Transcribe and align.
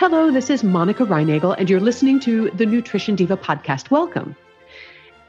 Hello, 0.00 0.30
this 0.30 0.48
is 0.48 0.64
Monica 0.64 1.04
Reinagel, 1.04 1.54
and 1.58 1.68
you're 1.68 1.78
listening 1.78 2.18
to 2.20 2.48
the 2.52 2.64
Nutrition 2.64 3.16
Diva 3.16 3.36
podcast. 3.36 3.90
Welcome. 3.90 4.34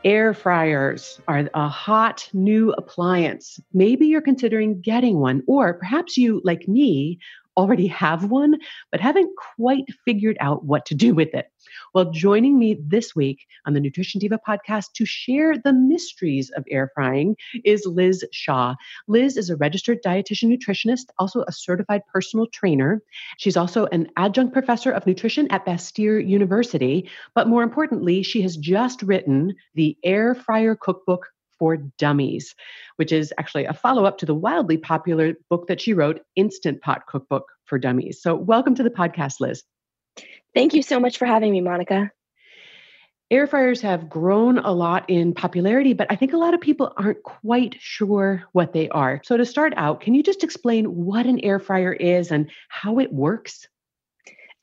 Air 0.05 0.33
fryers 0.33 1.19
are 1.27 1.49
a 1.53 1.67
hot 1.67 2.29
new 2.31 2.71
appliance. 2.77 3.59
Maybe 3.73 4.07
you're 4.07 4.21
considering 4.21 4.79
getting 4.79 5.19
one, 5.19 5.43
or 5.45 5.73
perhaps 5.73 6.15
you, 6.15 6.39
like 6.45 6.69
me, 6.69 7.19
already 7.57 7.87
have 7.87 8.31
one, 8.31 8.59
but 8.93 9.01
haven't 9.01 9.29
quite 9.57 9.83
figured 10.05 10.37
out 10.39 10.63
what 10.63 10.85
to 10.85 10.95
do 10.95 11.13
with 11.13 11.33
it. 11.33 11.51
Well, 11.93 12.09
joining 12.09 12.57
me 12.57 12.77
this 12.79 13.17
week 13.17 13.45
on 13.65 13.73
the 13.73 13.81
Nutrition 13.81 14.19
Diva 14.19 14.39
podcast 14.47 14.93
to 14.93 15.05
share 15.05 15.57
the 15.57 15.73
mysteries 15.73 16.49
of 16.51 16.63
air 16.71 16.89
frying 16.95 17.35
is 17.65 17.85
Liz 17.85 18.23
Shaw. 18.31 18.75
Liz 19.09 19.35
is 19.35 19.49
a 19.49 19.57
registered 19.57 20.01
dietitian 20.01 20.57
nutritionist, 20.57 21.07
also 21.19 21.43
a 21.49 21.51
certified 21.51 22.03
personal 22.13 22.47
trainer. 22.47 23.01
She's 23.39 23.57
also 23.57 23.87
an 23.87 24.07
adjunct 24.15 24.53
professor 24.53 24.89
of 24.89 25.05
nutrition 25.05 25.51
at 25.51 25.65
Bastyr 25.65 26.25
University. 26.25 27.09
But 27.35 27.49
more 27.49 27.61
importantly, 27.61 28.23
she 28.23 28.41
has 28.43 28.55
just 28.55 29.01
written 29.01 29.53
the 29.75 29.97
Air 30.01 30.33
Fryer 30.33 30.77
Cookbook 30.77 31.27
for 31.59 31.75
Dummies, 31.75 32.55
which 32.95 33.11
is 33.11 33.33
actually 33.37 33.65
a 33.65 33.73
follow 33.73 34.05
up 34.05 34.17
to 34.19 34.25
the 34.25 34.33
wildly 34.33 34.77
popular 34.77 35.33
book 35.49 35.67
that 35.67 35.81
she 35.81 35.93
wrote, 35.93 36.21
Instant 36.37 36.81
Pot 36.81 37.05
Cookbook 37.07 37.47
for 37.65 37.77
Dummies. 37.77 38.21
So, 38.21 38.33
welcome 38.33 38.75
to 38.75 38.83
the 38.83 38.89
podcast, 38.89 39.41
Liz. 39.41 39.63
Thank 40.53 40.73
you 40.73 40.83
so 40.83 40.99
much 40.99 41.17
for 41.17 41.25
having 41.25 41.51
me, 41.51 41.61
Monica. 41.61 42.11
Air 43.31 43.47
fryers 43.47 43.79
have 43.81 44.09
grown 44.09 44.57
a 44.57 44.73
lot 44.73 45.09
in 45.09 45.33
popularity, 45.33 45.93
but 45.93 46.07
I 46.09 46.17
think 46.17 46.33
a 46.33 46.37
lot 46.37 46.53
of 46.53 46.59
people 46.59 46.91
aren't 46.97 47.23
quite 47.23 47.77
sure 47.79 48.43
what 48.51 48.73
they 48.73 48.89
are. 48.89 49.21
So, 49.23 49.37
to 49.37 49.45
start 49.45 49.73
out, 49.77 50.01
can 50.01 50.13
you 50.13 50.21
just 50.21 50.43
explain 50.43 50.85
what 51.05 51.25
an 51.25 51.39
air 51.39 51.57
fryer 51.57 51.93
is 51.93 52.31
and 52.31 52.51
how 52.67 52.99
it 52.99 53.13
works? 53.13 53.69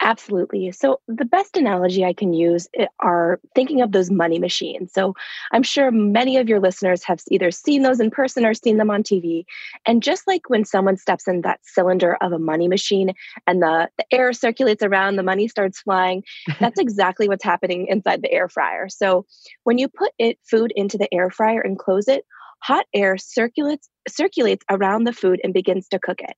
Absolutely. 0.01 0.71
So, 0.71 1.01
the 1.09 1.25
best 1.25 1.57
analogy 1.57 2.05
I 2.05 2.13
can 2.13 2.33
use 2.33 2.69
eh, 2.79 2.87
are 3.01 3.41
thinking 3.57 3.81
of 3.81 3.91
those 3.91 4.11
money 4.11 4.39
machines. 4.39 4.93
So, 4.93 5.15
I'm 5.51 5.65
sure 5.65 5.91
many 5.91 6.37
of 6.37 6.49
your 6.49 6.61
listeners 6.61 7.03
have 7.05 7.21
either 7.31 7.51
seen 7.51 7.83
those 7.83 7.99
in 7.99 8.11
person 8.11 8.47
or 8.47 8.55
seen 8.55 8.77
them 8.77 8.91
on 8.91 9.03
TV. 9.03 9.45
And 9.87 10.01
just 10.03 10.27
like 10.29 10.49
when 10.49 10.65
someone 10.65 10.97
steps 10.97 11.27
in 11.27 11.41
that 11.41 11.61
cylinder 11.65 12.17
of 12.21 12.33
a 12.33 12.39
money 12.39 12.69
machine 12.69 13.13
and 13.49 13.61
the, 13.61 13.89
the 13.99 14.05
air 14.13 14.33
circulates 14.33 14.85
around, 14.85 15.17
the 15.17 15.25
money 15.25 15.49
starts 15.49 15.81
flying, 15.81 16.23
that's 16.61 16.79
exactly 16.79 17.27
what's 17.27 17.45
happening 17.45 17.89
inside 17.89 18.23
the 18.23 18.33
air 18.33 18.49
fryer. 18.49 18.89
So, 18.89 19.27
when 19.65 19.79
you 19.79 19.89
put 19.89 20.13
it 20.19 20.39
food 20.49 20.73
into 20.77 20.97
the 20.97 21.13
air 21.13 21.29
fryer 21.29 21.61
and 21.61 21.77
close 21.77 22.07
it, 22.07 22.25
hot 22.61 22.87
air 22.95 23.17
circulates 23.19 23.89
circulates 24.09 24.65
around 24.71 25.05
the 25.05 25.13
food 25.13 25.41
and 25.45 25.53
begins 25.53 25.89
to 25.89 25.99
cook 25.99 26.21
it. 26.21 26.35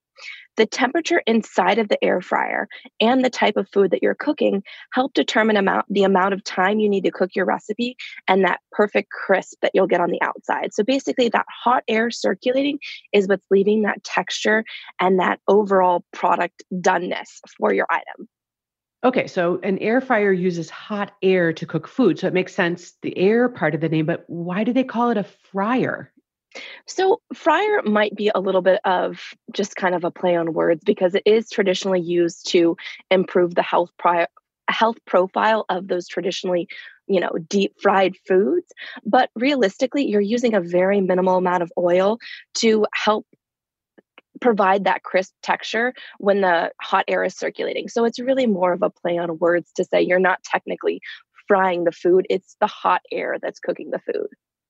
The 0.60 0.66
temperature 0.66 1.22
inside 1.26 1.78
of 1.78 1.88
the 1.88 2.04
air 2.04 2.20
fryer 2.20 2.68
and 3.00 3.24
the 3.24 3.30
type 3.30 3.56
of 3.56 3.66
food 3.72 3.92
that 3.92 4.02
you're 4.02 4.14
cooking 4.14 4.62
help 4.92 5.14
determine 5.14 5.56
amount 5.56 5.86
the 5.88 6.04
amount 6.04 6.34
of 6.34 6.44
time 6.44 6.80
you 6.80 6.86
need 6.86 7.04
to 7.04 7.10
cook 7.10 7.30
your 7.34 7.46
recipe 7.46 7.96
and 8.28 8.44
that 8.44 8.60
perfect 8.70 9.10
crisp 9.10 9.56
that 9.62 9.70
you'll 9.72 9.86
get 9.86 10.02
on 10.02 10.10
the 10.10 10.20
outside. 10.20 10.74
So 10.74 10.84
basically 10.84 11.30
that 11.30 11.46
hot 11.48 11.82
air 11.88 12.10
circulating 12.10 12.78
is 13.14 13.26
what's 13.26 13.46
leaving 13.50 13.80
that 13.84 14.04
texture 14.04 14.62
and 15.00 15.18
that 15.18 15.40
overall 15.48 16.04
product 16.12 16.62
doneness 16.70 17.40
for 17.56 17.72
your 17.72 17.86
item. 17.88 18.28
Okay, 19.02 19.28
so 19.28 19.60
an 19.62 19.78
air 19.78 20.02
fryer 20.02 20.30
uses 20.30 20.68
hot 20.68 21.12
air 21.22 21.54
to 21.54 21.64
cook 21.64 21.88
food. 21.88 22.18
So 22.18 22.26
it 22.26 22.34
makes 22.34 22.54
sense, 22.54 22.92
the 23.00 23.16
air 23.16 23.48
part 23.48 23.74
of 23.74 23.80
the 23.80 23.88
name, 23.88 24.04
but 24.04 24.24
why 24.26 24.64
do 24.64 24.74
they 24.74 24.84
call 24.84 25.08
it 25.08 25.16
a 25.16 25.24
fryer? 25.24 26.12
So, 26.86 27.20
fryer 27.32 27.82
might 27.84 28.14
be 28.14 28.30
a 28.34 28.40
little 28.40 28.62
bit 28.62 28.80
of 28.84 29.20
just 29.52 29.76
kind 29.76 29.94
of 29.94 30.04
a 30.04 30.10
play 30.10 30.36
on 30.36 30.52
words 30.52 30.82
because 30.84 31.14
it 31.14 31.22
is 31.24 31.48
traditionally 31.50 32.00
used 32.00 32.48
to 32.50 32.76
improve 33.10 33.54
the 33.54 33.62
health 33.62 33.90
health 34.68 34.98
profile 35.04 35.64
of 35.68 35.88
those 35.88 36.06
traditionally 36.06 36.68
you 37.08 37.20
know 37.20 37.30
deep 37.48 37.74
fried 37.80 38.16
foods. 38.26 38.72
But 39.04 39.30
realistically 39.34 40.06
you're 40.06 40.20
using 40.20 40.54
a 40.54 40.60
very 40.60 41.00
minimal 41.00 41.36
amount 41.36 41.62
of 41.62 41.72
oil 41.78 42.18
to 42.56 42.86
help 42.94 43.26
provide 44.40 44.84
that 44.84 45.02
crisp 45.02 45.34
texture 45.42 45.92
when 46.18 46.40
the 46.40 46.72
hot 46.80 47.04
air 47.08 47.22
is 47.24 47.36
circulating. 47.36 47.88
So 47.88 48.04
it's 48.04 48.18
really 48.18 48.46
more 48.46 48.72
of 48.72 48.82
a 48.82 48.90
play 48.90 49.18
on 49.18 49.38
words 49.38 49.70
to 49.76 49.84
say 49.84 50.00
you're 50.00 50.18
not 50.18 50.42
technically 50.44 51.00
frying 51.46 51.82
the 51.82 51.92
food 51.92 52.26
it's 52.30 52.56
the 52.60 52.66
hot 52.68 53.02
air 53.10 53.36
that's 53.42 53.58
cooking 53.58 53.90
the 53.90 53.98
food 53.98 54.28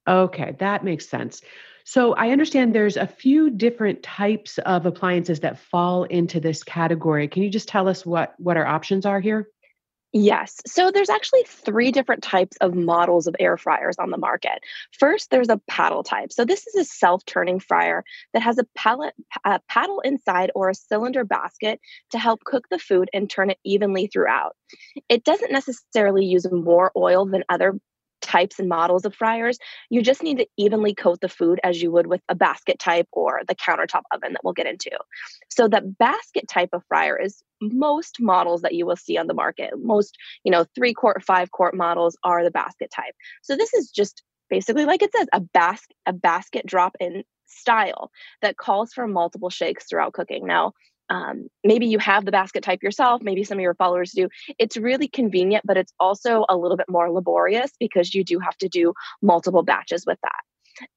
Okay, 0.08 0.56
that 0.58 0.84
makes 0.84 1.08
sense. 1.08 1.42
So 1.84 2.14
I 2.14 2.30
understand 2.30 2.74
there's 2.74 2.96
a 2.96 3.06
few 3.06 3.50
different 3.50 4.02
types 4.02 4.58
of 4.58 4.86
appliances 4.86 5.40
that 5.40 5.58
fall 5.58 6.04
into 6.04 6.40
this 6.40 6.62
category. 6.62 7.26
Can 7.26 7.42
you 7.42 7.50
just 7.50 7.68
tell 7.68 7.88
us 7.88 8.06
what 8.06 8.34
what 8.38 8.56
our 8.56 8.66
options 8.66 9.06
are 9.06 9.20
here? 9.20 9.48
Yes. 10.12 10.60
So 10.66 10.90
there's 10.90 11.08
actually 11.08 11.44
three 11.46 11.92
different 11.92 12.22
types 12.22 12.56
of 12.60 12.74
models 12.74 13.28
of 13.28 13.36
air 13.38 13.56
fryers 13.56 13.94
on 13.98 14.10
the 14.10 14.18
market. 14.18 14.60
First, 14.98 15.30
there's 15.30 15.48
a 15.48 15.60
paddle 15.68 16.02
type. 16.02 16.32
So 16.32 16.44
this 16.44 16.66
is 16.66 16.74
a 16.74 16.84
self-turning 16.84 17.60
fryer 17.60 18.04
that 18.32 18.42
has 18.42 18.58
a, 18.58 18.66
pallet, 18.76 19.14
a 19.44 19.60
paddle 19.68 20.00
inside 20.00 20.50
or 20.56 20.68
a 20.68 20.74
cylinder 20.74 21.22
basket 21.24 21.80
to 22.10 22.18
help 22.18 22.42
cook 22.42 22.66
the 22.70 22.78
food 22.80 23.08
and 23.12 23.30
turn 23.30 23.50
it 23.50 23.58
evenly 23.62 24.08
throughout. 24.08 24.56
It 25.08 25.22
doesn't 25.22 25.52
necessarily 25.52 26.24
use 26.24 26.46
more 26.50 26.90
oil 26.96 27.24
than 27.24 27.44
other 27.48 27.78
types 28.30 28.58
and 28.58 28.68
models 28.68 29.04
of 29.04 29.14
fryers. 29.14 29.58
You 29.88 30.02
just 30.02 30.22
need 30.22 30.38
to 30.38 30.46
evenly 30.56 30.94
coat 30.94 31.20
the 31.20 31.28
food 31.28 31.58
as 31.64 31.82
you 31.82 31.90
would 31.90 32.06
with 32.06 32.20
a 32.28 32.34
basket 32.34 32.78
type 32.78 33.08
or 33.12 33.40
the 33.48 33.56
countertop 33.56 34.02
oven 34.12 34.32
that 34.32 34.42
we'll 34.44 34.54
get 34.54 34.66
into. 34.66 34.90
So 35.48 35.66
the 35.66 35.80
basket 35.80 36.46
type 36.48 36.70
of 36.72 36.84
fryer 36.88 37.20
is 37.20 37.42
most 37.60 38.20
models 38.20 38.62
that 38.62 38.74
you 38.74 38.86
will 38.86 38.96
see 38.96 39.18
on 39.18 39.26
the 39.26 39.34
market. 39.34 39.70
Most, 39.76 40.16
you 40.44 40.52
know, 40.52 40.64
3 40.76 40.94
quart, 40.94 41.24
5 41.24 41.50
quart 41.50 41.74
models 41.74 42.16
are 42.22 42.44
the 42.44 42.50
basket 42.50 42.90
type. 42.94 43.14
So 43.42 43.56
this 43.56 43.74
is 43.74 43.90
just 43.90 44.22
basically 44.48 44.84
like 44.84 45.02
it 45.02 45.12
says 45.16 45.28
a 45.32 45.40
basket 45.40 45.96
a 46.06 46.12
basket 46.12 46.66
drop 46.66 46.96
in 47.00 47.24
style 47.46 48.10
that 48.42 48.56
calls 48.56 48.92
for 48.92 49.06
multiple 49.08 49.50
shakes 49.50 49.86
throughout 49.86 50.12
cooking. 50.12 50.46
Now, 50.46 50.72
um, 51.10 51.48
maybe 51.64 51.86
you 51.86 51.98
have 51.98 52.24
the 52.24 52.32
basket 52.32 52.62
type 52.62 52.82
yourself 52.82 53.20
maybe 53.22 53.44
some 53.44 53.58
of 53.58 53.62
your 53.62 53.74
followers 53.74 54.12
do 54.12 54.28
it's 54.58 54.76
really 54.76 55.08
convenient 55.08 55.64
but 55.66 55.76
it's 55.76 55.92
also 56.00 56.44
a 56.48 56.56
little 56.56 56.76
bit 56.76 56.88
more 56.88 57.10
laborious 57.10 57.72
because 57.78 58.14
you 58.14 58.24
do 58.24 58.38
have 58.38 58.56
to 58.58 58.68
do 58.68 58.94
multiple 59.20 59.62
batches 59.62 60.04
with 60.06 60.18
that 60.22 60.40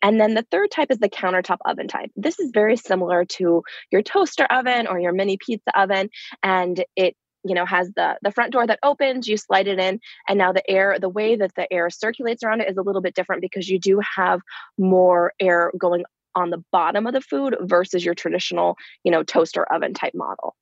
and 0.01 0.19
then 0.19 0.33
the 0.33 0.45
third 0.49 0.71
type 0.71 0.91
is 0.91 0.99
the 0.99 1.09
countertop 1.09 1.57
oven 1.65 1.87
type. 1.87 2.11
This 2.15 2.39
is 2.39 2.51
very 2.53 2.77
similar 2.77 3.25
to 3.25 3.63
your 3.91 4.01
toaster 4.01 4.45
oven 4.45 4.87
or 4.87 4.99
your 4.99 5.11
mini 5.11 5.37
pizza 5.37 5.77
oven 5.77 6.09
and 6.41 6.83
it 6.95 7.15
you 7.43 7.55
know 7.55 7.65
has 7.65 7.91
the 7.95 8.17
the 8.21 8.31
front 8.31 8.53
door 8.53 8.65
that 8.65 8.79
opens 8.83 9.27
you 9.27 9.37
slide 9.37 9.67
it 9.67 9.79
in 9.79 9.99
and 10.29 10.37
now 10.37 10.53
the 10.53 10.69
air 10.69 10.97
the 10.99 11.09
way 11.09 11.35
that 11.35 11.53
the 11.55 11.71
air 11.71 11.89
circulates 11.89 12.43
around 12.43 12.61
it 12.61 12.69
is 12.69 12.77
a 12.77 12.81
little 12.81 13.01
bit 13.01 13.15
different 13.15 13.41
because 13.41 13.67
you 13.67 13.79
do 13.79 13.99
have 14.15 14.39
more 14.77 15.33
air 15.39 15.71
going 15.77 16.03
on 16.35 16.49
the 16.49 16.63
bottom 16.71 17.07
of 17.07 17.13
the 17.13 17.21
food 17.21 17.55
versus 17.61 18.03
your 18.03 18.15
traditional, 18.15 18.77
you 19.03 19.11
know, 19.11 19.23
toaster 19.23 19.63
oven 19.71 19.93
type 19.93 20.13
model. 20.15 20.55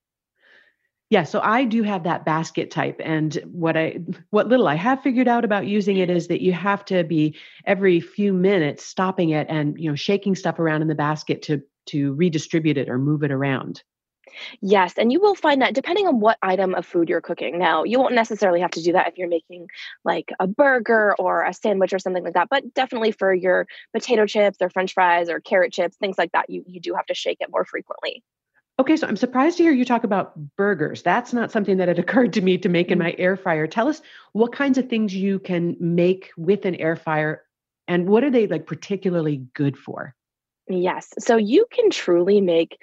Yeah, 1.11 1.23
so 1.23 1.41
I 1.43 1.65
do 1.65 1.83
have 1.83 2.03
that 2.03 2.23
basket 2.23 2.71
type 2.71 3.01
and 3.03 3.33
what 3.51 3.75
I 3.75 3.99
what 4.29 4.47
little 4.47 4.69
I 4.69 4.75
have 4.75 5.01
figured 5.01 5.27
out 5.27 5.43
about 5.43 5.67
using 5.67 5.97
it 5.97 6.09
is 6.09 6.29
that 6.29 6.39
you 6.39 6.53
have 6.53 6.85
to 6.85 7.03
be 7.03 7.35
every 7.65 7.99
few 7.99 8.31
minutes 8.31 8.85
stopping 8.85 9.31
it 9.31 9.45
and 9.49 9.77
you 9.77 9.89
know 9.89 9.95
shaking 9.95 10.35
stuff 10.35 10.57
around 10.57 10.81
in 10.81 10.87
the 10.87 10.95
basket 10.95 11.41
to 11.43 11.61
to 11.87 12.13
redistribute 12.13 12.77
it 12.77 12.87
or 12.87 12.97
move 12.97 13.23
it 13.23 13.31
around. 13.31 13.83
Yes, 14.61 14.93
and 14.97 15.11
you 15.11 15.19
will 15.21 15.35
find 15.35 15.61
that 15.61 15.73
depending 15.73 16.07
on 16.07 16.19
what 16.19 16.37
item 16.41 16.75
of 16.75 16.85
food 16.85 17.09
you're 17.09 17.21
cooking. 17.21 17.57
Now, 17.59 17.83
you 17.83 17.99
won't 17.99 18.13
necessarily 18.15 18.61
have 18.61 18.71
to 18.71 18.81
do 18.83 18.93
that 18.93 19.07
if 19.07 19.17
you're 19.17 19.27
making 19.27 19.67
like 20.03 20.31
a 20.39 20.47
burger 20.47 21.15
or 21.17 21.43
a 21.43 21.53
sandwich 21.53 21.93
or 21.93 21.99
something 21.99 22.23
like 22.23 22.33
that, 22.33 22.49
but 22.49 22.73
definitely 22.73 23.11
for 23.11 23.33
your 23.33 23.67
potato 23.93 24.25
chips 24.25 24.57
or 24.61 24.69
french 24.69 24.93
fries 24.93 25.29
or 25.29 25.39
carrot 25.39 25.73
chips, 25.73 25.97
things 25.97 26.17
like 26.17 26.31
that, 26.33 26.49
you 26.49 26.63
you 26.67 26.79
do 26.79 26.93
have 26.95 27.05
to 27.07 27.13
shake 27.15 27.37
it 27.41 27.49
more 27.51 27.65
frequently. 27.65 28.23
Okay, 28.79 28.97
so 28.97 29.05
I'm 29.07 29.17
surprised 29.17 29.57
to 29.57 29.63
hear 29.63 29.71
you 29.71 29.85
talk 29.85 30.03
about 30.03 30.33
burgers. 30.55 31.03
That's 31.03 31.33
not 31.33 31.51
something 31.51 31.77
that 31.77 31.87
had 31.87 31.99
occurred 31.99 32.33
to 32.33 32.41
me 32.41 32.57
to 32.59 32.69
make 32.69 32.89
in 32.89 32.97
Mm. 32.97 32.99
my 32.99 33.15
air 33.17 33.37
fryer. 33.37 33.67
Tell 33.67 33.87
us 33.87 34.01
what 34.33 34.53
kinds 34.53 34.77
of 34.77 34.89
things 34.89 35.13
you 35.15 35.39
can 35.39 35.77
make 35.79 36.31
with 36.37 36.65
an 36.65 36.75
air 36.75 36.95
fryer 36.95 37.43
and 37.87 38.07
what 38.09 38.23
are 38.23 38.31
they 38.31 38.47
like 38.47 38.65
particularly 38.65 39.37
good 39.53 39.77
for? 39.77 40.15
Yes. 40.69 41.09
So 41.19 41.37
you 41.37 41.65
can 41.71 41.89
truly 41.89 42.39
make 42.41 42.77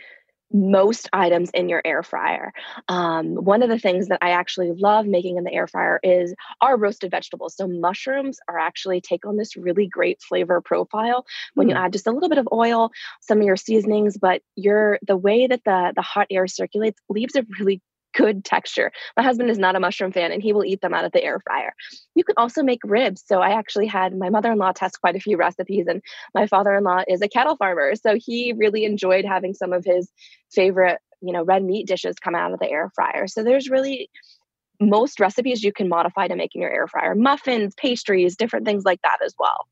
most 0.52 1.08
items 1.12 1.50
in 1.52 1.68
your 1.68 1.82
air 1.84 2.02
fryer. 2.02 2.52
Um, 2.88 3.34
one 3.34 3.62
of 3.62 3.68
the 3.68 3.78
things 3.78 4.08
that 4.08 4.18
I 4.22 4.30
actually 4.30 4.72
love 4.72 5.06
making 5.06 5.36
in 5.36 5.44
the 5.44 5.52
air 5.52 5.66
fryer 5.66 6.00
is 6.02 6.34
our 6.60 6.76
roasted 6.76 7.10
vegetables. 7.10 7.54
So 7.56 7.66
mushrooms 7.66 8.38
are 8.48 8.58
actually 8.58 9.00
take 9.00 9.26
on 9.26 9.36
this 9.36 9.56
really 9.56 9.86
great 9.86 10.22
flavor 10.22 10.60
profile 10.60 11.26
when 11.54 11.68
you 11.68 11.74
Hmm. 11.74 11.76
add 11.76 11.92
just 11.92 12.06
a 12.06 12.12
little 12.12 12.28
bit 12.28 12.38
of 12.38 12.48
oil, 12.52 12.90
some 13.20 13.38
of 13.38 13.44
your 13.44 13.56
seasonings, 13.56 14.16
but 14.16 14.42
your 14.56 14.98
the 15.06 15.16
way 15.16 15.46
that 15.46 15.62
the 15.64 15.92
the 15.94 16.02
hot 16.02 16.26
air 16.30 16.46
circulates 16.46 17.00
leaves 17.08 17.36
a 17.36 17.44
really 17.58 17.80
good 18.18 18.44
texture. 18.44 18.90
My 19.16 19.22
husband 19.22 19.48
is 19.48 19.58
not 19.58 19.76
a 19.76 19.80
mushroom 19.80 20.10
fan 20.10 20.32
and 20.32 20.42
he 20.42 20.52
will 20.52 20.64
eat 20.64 20.80
them 20.80 20.92
out 20.92 21.04
of 21.04 21.12
the 21.12 21.22
air 21.22 21.38
fryer. 21.38 21.72
You 22.16 22.24
can 22.24 22.34
also 22.36 22.64
make 22.64 22.80
ribs. 22.84 23.22
So 23.24 23.40
I 23.40 23.50
actually 23.50 23.86
had 23.86 24.18
my 24.18 24.28
mother-in-law 24.28 24.72
test 24.72 25.00
quite 25.00 25.14
a 25.14 25.20
few 25.20 25.36
recipes 25.36 25.86
and 25.86 26.02
my 26.34 26.48
father-in-law 26.48 27.04
is 27.06 27.22
a 27.22 27.28
cattle 27.28 27.56
farmer. 27.56 27.94
So 27.94 28.16
he 28.16 28.52
really 28.52 28.84
enjoyed 28.84 29.24
having 29.24 29.54
some 29.54 29.72
of 29.72 29.84
his 29.84 30.10
favorite, 30.50 30.98
you 31.20 31.32
know, 31.32 31.44
red 31.44 31.62
meat 31.62 31.86
dishes 31.86 32.16
come 32.16 32.34
out 32.34 32.52
of 32.52 32.58
the 32.58 32.68
air 32.68 32.90
fryer. 32.92 33.28
So 33.28 33.44
there's 33.44 33.70
really 33.70 34.10
most 34.80 35.20
recipes 35.20 35.62
you 35.62 35.72
can 35.72 35.88
modify 35.88 36.26
to 36.26 36.36
make 36.36 36.54
in 36.56 36.60
your 36.60 36.72
air 36.72 36.88
fryer. 36.88 37.14
Muffins, 37.14 37.74
pastries, 37.76 38.36
different 38.36 38.66
things 38.66 38.84
like 38.84 39.00
that 39.02 39.18
as 39.24 39.34
well. 39.38 39.66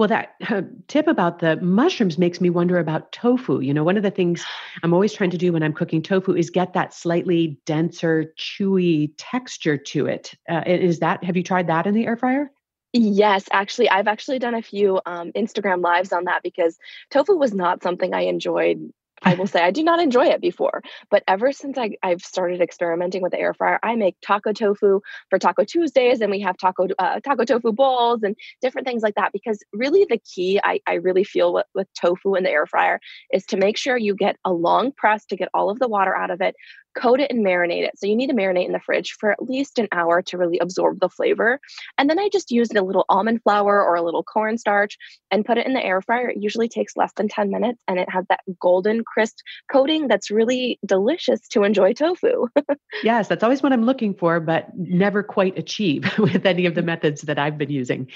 Well, 0.00 0.08
that 0.08 0.36
uh, 0.48 0.62
tip 0.88 1.08
about 1.08 1.40
the 1.40 1.56
mushrooms 1.56 2.16
makes 2.16 2.40
me 2.40 2.48
wonder 2.48 2.78
about 2.78 3.12
tofu. 3.12 3.60
You 3.60 3.74
know, 3.74 3.84
one 3.84 3.98
of 3.98 4.02
the 4.02 4.10
things 4.10 4.42
I'm 4.82 4.94
always 4.94 5.12
trying 5.12 5.28
to 5.28 5.36
do 5.36 5.52
when 5.52 5.62
I'm 5.62 5.74
cooking 5.74 6.00
tofu 6.00 6.34
is 6.34 6.48
get 6.48 6.72
that 6.72 6.94
slightly 6.94 7.60
denser, 7.66 8.32
chewy 8.38 9.12
texture 9.18 9.76
to 9.76 10.06
it. 10.06 10.32
Uh, 10.48 10.62
is 10.64 11.00
that, 11.00 11.22
have 11.22 11.36
you 11.36 11.42
tried 11.42 11.66
that 11.66 11.86
in 11.86 11.92
the 11.92 12.06
air 12.06 12.16
fryer? 12.16 12.50
Yes, 12.94 13.44
actually, 13.52 13.90
I've 13.90 14.08
actually 14.08 14.38
done 14.38 14.54
a 14.54 14.62
few 14.62 15.02
um, 15.04 15.32
Instagram 15.32 15.82
lives 15.82 16.14
on 16.14 16.24
that 16.24 16.42
because 16.42 16.78
tofu 17.10 17.36
was 17.36 17.52
not 17.52 17.82
something 17.82 18.14
I 18.14 18.22
enjoyed. 18.22 18.90
I 19.22 19.34
will 19.34 19.46
say 19.46 19.62
I 19.62 19.70
do 19.70 19.82
not 19.82 20.00
enjoy 20.00 20.26
it 20.26 20.40
before, 20.40 20.82
but 21.10 21.22
ever 21.28 21.52
since 21.52 21.76
I, 21.76 21.96
I've 22.02 22.22
started 22.22 22.60
experimenting 22.60 23.22
with 23.22 23.32
the 23.32 23.38
air 23.38 23.52
fryer, 23.52 23.78
I 23.82 23.94
make 23.96 24.16
taco 24.22 24.52
tofu 24.52 25.00
for 25.28 25.38
Taco 25.38 25.64
Tuesdays, 25.64 26.20
and 26.20 26.30
we 26.30 26.40
have 26.40 26.56
taco 26.56 26.88
uh, 26.98 27.20
taco 27.20 27.44
tofu 27.44 27.72
bowls 27.72 28.22
and 28.22 28.34
different 28.62 28.86
things 28.86 29.02
like 29.02 29.14
that. 29.16 29.32
Because 29.32 29.62
really, 29.72 30.06
the 30.08 30.18
key 30.18 30.60
I, 30.62 30.80
I 30.86 30.94
really 30.94 31.24
feel 31.24 31.52
with, 31.52 31.66
with 31.74 31.88
tofu 32.00 32.34
in 32.34 32.44
the 32.44 32.50
air 32.50 32.66
fryer 32.66 33.00
is 33.32 33.44
to 33.46 33.56
make 33.56 33.76
sure 33.76 33.96
you 33.96 34.14
get 34.14 34.36
a 34.44 34.52
long 34.52 34.92
press 34.92 35.26
to 35.26 35.36
get 35.36 35.48
all 35.52 35.70
of 35.70 35.78
the 35.78 35.88
water 35.88 36.16
out 36.16 36.30
of 36.30 36.40
it, 36.40 36.54
coat 37.00 37.20
it 37.20 37.30
and 37.30 37.44
marinate 37.44 37.86
it. 37.86 37.98
So 37.98 38.06
you 38.06 38.16
need 38.16 38.28
to 38.28 38.34
marinate 38.34 38.66
in 38.66 38.72
the 38.72 38.80
fridge 38.80 39.16
for 39.18 39.30
at 39.30 39.42
least 39.42 39.78
an 39.78 39.88
hour 39.92 40.22
to 40.22 40.38
really 40.38 40.58
absorb 40.58 41.00
the 41.00 41.08
flavor. 41.08 41.60
And 41.96 42.10
then 42.10 42.18
I 42.18 42.28
just 42.30 42.50
used 42.50 42.76
a 42.76 42.82
little 42.82 43.04
almond 43.08 43.42
flour 43.42 43.82
or 43.82 43.94
a 43.94 44.02
little 44.02 44.22
cornstarch 44.22 44.98
and 45.30 45.44
put 45.44 45.58
it 45.58 45.66
in 45.66 45.72
the 45.72 45.84
air 45.84 46.02
fryer. 46.02 46.28
It 46.28 46.42
usually 46.42 46.68
takes 46.68 46.96
less 46.96 47.12
than 47.14 47.28
10 47.28 47.50
minutes 47.50 47.82
and 47.88 47.98
it 47.98 48.08
has 48.10 48.26
that 48.28 48.40
golden 48.60 49.04
crisp 49.04 49.38
coating 49.70 50.08
that's 50.08 50.30
really 50.30 50.78
delicious 50.84 51.40
to 51.48 51.64
enjoy 51.64 51.92
tofu. 51.92 52.46
Yes, 53.02 53.28
that's 53.28 53.42
always 53.42 53.62
what 53.62 53.72
I'm 53.72 53.84
looking 53.84 54.14
for, 54.14 54.40
but 54.40 54.76
never 54.76 55.22
quite 55.22 55.56
achieve 55.56 56.10
with 56.18 56.44
any 56.44 56.66
of 56.66 56.74
the 56.74 56.80
mm-hmm. 56.80 56.86
methods 56.86 57.22
that 57.22 57.38
I've 57.38 57.56
been 57.56 57.70
using. 57.70 58.08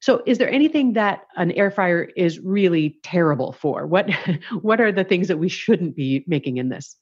So, 0.00 0.22
is 0.26 0.38
there 0.38 0.50
anything 0.50 0.94
that 0.94 1.26
an 1.36 1.52
air 1.52 1.70
fryer 1.70 2.04
is 2.16 2.38
really 2.40 2.98
terrible 3.02 3.52
for? 3.52 3.86
What 3.86 4.10
What 4.62 4.80
are 4.80 4.92
the 4.92 5.04
things 5.04 5.28
that 5.28 5.38
we 5.38 5.48
shouldn't 5.48 5.94
be 5.94 6.24
making 6.26 6.56
in 6.56 6.70
this? 6.70 6.96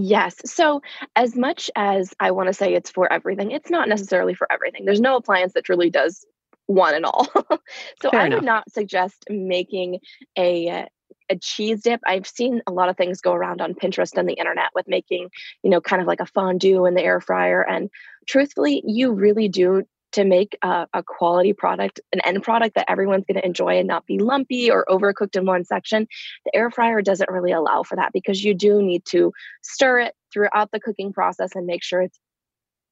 Yes. 0.00 0.36
So, 0.44 0.80
as 1.16 1.34
much 1.34 1.72
as 1.74 2.14
I 2.20 2.30
want 2.30 2.46
to 2.46 2.52
say 2.52 2.72
it's 2.72 2.88
for 2.90 3.12
everything, 3.12 3.50
it's 3.50 3.68
not 3.68 3.88
necessarily 3.88 4.32
for 4.32 4.46
everything. 4.50 4.84
There's 4.84 5.00
no 5.00 5.16
appliance 5.16 5.54
that 5.54 5.64
truly 5.64 5.90
does 5.90 6.24
one 6.66 6.94
and 6.94 7.04
all. 7.04 7.26
so, 8.00 8.10
Fair 8.10 8.20
I 8.20 8.26
enough. 8.26 8.36
would 8.38 8.44
not 8.44 8.70
suggest 8.70 9.24
making 9.28 9.98
a 10.38 10.86
a 11.30 11.36
cheese 11.36 11.82
dip. 11.82 12.00
I've 12.06 12.28
seen 12.28 12.62
a 12.66 12.72
lot 12.72 12.88
of 12.88 12.96
things 12.96 13.20
go 13.20 13.32
around 13.32 13.60
on 13.60 13.74
Pinterest 13.74 14.16
and 14.16 14.28
the 14.28 14.34
internet 14.34 14.70
with 14.74 14.86
making, 14.86 15.30
you 15.62 15.70
know, 15.70 15.80
kind 15.80 16.00
of 16.00 16.06
like 16.06 16.20
a 16.20 16.26
fondue 16.26 16.86
in 16.86 16.94
the 16.94 17.02
air 17.02 17.20
fryer. 17.20 17.60
And 17.60 17.90
truthfully, 18.26 18.82
you 18.86 19.12
really 19.12 19.48
do 19.48 19.82
to 20.12 20.24
make 20.24 20.56
a, 20.62 20.86
a 20.94 21.02
quality 21.02 21.52
product, 21.52 22.00
an 22.12 22.20
end 22.24 22.42
product 22.42 22.74
that 22.74 22.90
everyone's 22.90 23.24
going 23.26 23.40
to 23.40 23.46
enjoy 23.46 23.78
and 23.78 23.88
not 23.88 24.06
be 24.06 24.18
lumpy 24.18 24.70
or 24.70 24.84
overcooked 24.88 25.36
in 25.36 25.46
one 25.46 25.64
section. 25.64 26.06
The 26.44 26.56
air 26.56 26.70
fryer 26.70 27.02
doesn't 27.02 27.30
really 27.30 27.52
allow 27.52 27.82
for 27.82 27.96
that 27.96 28.12
because 28.12 28.42
you 28.42 28.54
do 28.54 28.82
need 28.82 29.04
to 29.06 29.32
stir 29.62 30.00
it 30.00 30.14
throughout 30.32 30.70
the 30.72 30.80
cooking 30.80 31.12
process 31.12 31.50
and 31.54 31.66
make 31.66 31.82
sure 31.82 32.02
it's 32.02 32.18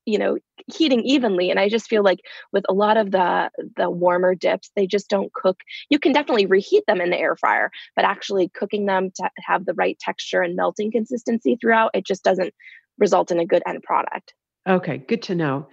you 0.05 0.19
know 0.19 0.39
heating 0.73 1.01
evenly 1.01 1.51
and 1.51 1.59
i 1.59 1.69
just 1.69 1.89
feel 1.89 2.05
like 2.05 2.21
with 2.53 2.65
a 2.69 2.73
lot 2.73 2.97
of 2.97 3.11
the 3.11 3.51
the 3.77 3.91
warmer 3.91 4.37
dips 4.37 4.71
they 4.77 4.87
just 4.87 5.11
don't 5.11 5.33
cook 5.33 5.59
you 5.91 5.99
can 5.99 6.13
definitely 6.13 6.47
reheat 6.47 6.85
them 6.87 7.01
in 7.01 7.11
the 7.11 7.19
air 7.19 7.35
fryer 7.35 7.73
but 7.97 8.05
actually 8.05 8.49
cooking 8.51 8.87
them 8.87 9.11
to 9.17 9.29
have 9.41 9.67
the 9.67 9.75
right 9.75 9.99
texture 9.99 10.43
and 10.43 10.55
melting 10.55 10.93
consistency 10.93 11.59
throughout 11.61 11.91
it 11.93 12.07
just 12.07 12.23
doesn't 12.23 12.55
result 12.99 13.33
in 13.33 13.41
a 13.41 13.47
good 13.47 13.65
end 13.67 13.83
product 13.83 14.33
Okay, 14.67 14.99
good 14.99 15.23
to 15.23 15.35
know. 15.35 15.69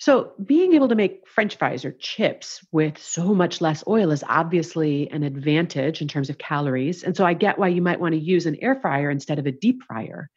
So, 0.00 0.32
being 0.44 0.72
able 0.72 0.88
to 0.88 0.94
make 0.96 1.28
french 1.28 1.56
fries 1.56 1.84
or 1.84 1.92
chips 1.92 2.66
with 2.72 2.98
so 2.98 3.34
much 3.34 3.60
less 3.60 3.84
oil 3.86 4.10
is 4.10 4.24
obviously 4.26 5.10
an 5.10 5.22
advantage 5.22 6.00
in 6.02 6.08
terms 6.08 6.30
of 6.30 6.38
calories. 6.38 7.04
And 7.04 7.16
so, 7.16 7.24
I 7.26 7.34
get 7.34 7.58
why 7.58 7.68
you 7.68 7.82
might 7.82 8.00
want 8.00 8.14
to 8.14 8.20
use 8.20 8.46
an 8.46 8.56
air 8.62 8.74
fryer 8.74 9.10
instead 9.10 9.38
of 9.38 9.46
a 9.46 9.52
deep 9.52 9.82
fryer. 9.84 10.30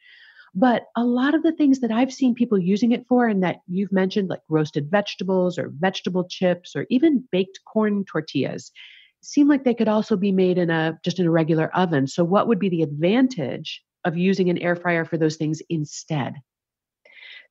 But 0.54 0.84
a 0.96 1.04
lot 1.04 1.34
of 1.34 1.42
the 1.42 1.52
things 1.52 1.80
that 1.80 1.90
I've 1.92 2.12
seen 2.12 2.34
people 2.34 2.58
using 2.58 2.92
it 2.92 3.06
for, 3.08 3.26
and 3.26 3.42
that 3.42 3.60
you've 3.66 3.92
mentioned, 3.92 4.28
like 4.28 4.42
roasted 4.50 4.90
vegetables 4.90 5.58
or 5.58 5.72
vegetable 5.74 6.24
chips 6.28 6.76
or 6.76 6.86
even 6.90 7.26
baked 7.32 7.60
corn 7.64 8.04
tortillas, 8.04 8.70
seem 9.22 9.48
like 9.48 9.64
they 9.64 9.74
could 9.74 9.88
also 9.88 10.16
be 10.16 10.32
made 10.32 10.58
in 10.58 10.70
a 10.70 10.98
just 11.04 11.18
in 11.20 11.26
a 11.26 11.30
regular 11.30 11.74
oven. 11.74 12.06
So, 12.06 12.22
what 12.24 12.48
would 12.48 12.58
be 12.58 12.68
the 12.68 12.82
advantage 12.82 13.82
of 14.04 14.18
using 14.18 14.50
an 14.50 14.58
air 14.58 14.76
fryer 14.76 15.06
for 15.06 15.18
those 15.18 15.36
things 15.36 15.62
instead? 15.70 16.34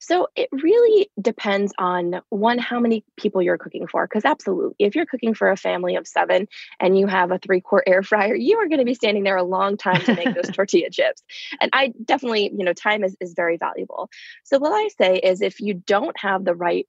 So 0.04 0.28
it 0.36 0.50
really 0.52 1.10
depends 1.20 1.74
on 1.78 2.22
one, 2.28 2.58
how 2.58 2.82
many 2.82 3.06
people 3.16 3.42
you're 3.42 3.58
cooking 3.58 3.88
for. 3.88 4.06
Because 4.06 4.26
absolutely, 4.26 4.76
if 4.78 4.96
you're 4.96 5.06
cooking 5.06 5.34
for 5.34 5.50
a 5.50 5.56
family 5.56 5.96
of 5.96 6.06
seven 6.06 6.50
and 6.80 6.98
you 6.98 7.08
have 7.08 7.32
a 7.32 7.40
three 7.40 7.62
quart 7.62 7.86
air 7.88 8.04
fryer, 8.04 8.36
you 8.36 8.58
are 8.58 8.68
going 8.68 8.80
to 8.80 8.86
be 8.86 8.96
standing 8.96 9.24
there 9.24 9.38
a 9.38 9.44
long 9.44 9.78
time 9.78 10.02
to 10.02 10.14
make 10.14 10.36
those 10.36 10.50
tortilla 10.54 10.90
chips. 10.90 11.24
And 11.62 11.70
I 11.72 11.94
definitely, 12.04 12.52
you 12.54 12.66
know, 12.66 12.74
time 12.74 13.06
is, 13.06 13.16
is 13.22 13.34
very 13.34 13.56
valuable. 13.56 14.10
So 14.44 14.60
what 14.60 14.74
I 14.74 14.90
say 14.90 15.20
is 15.20 15.42
if 15.42 15.62
you 15.62 15.74
don't 15.74 16.20
have 16.20 16.44
the 16.44 16.54
right 16.54 16.86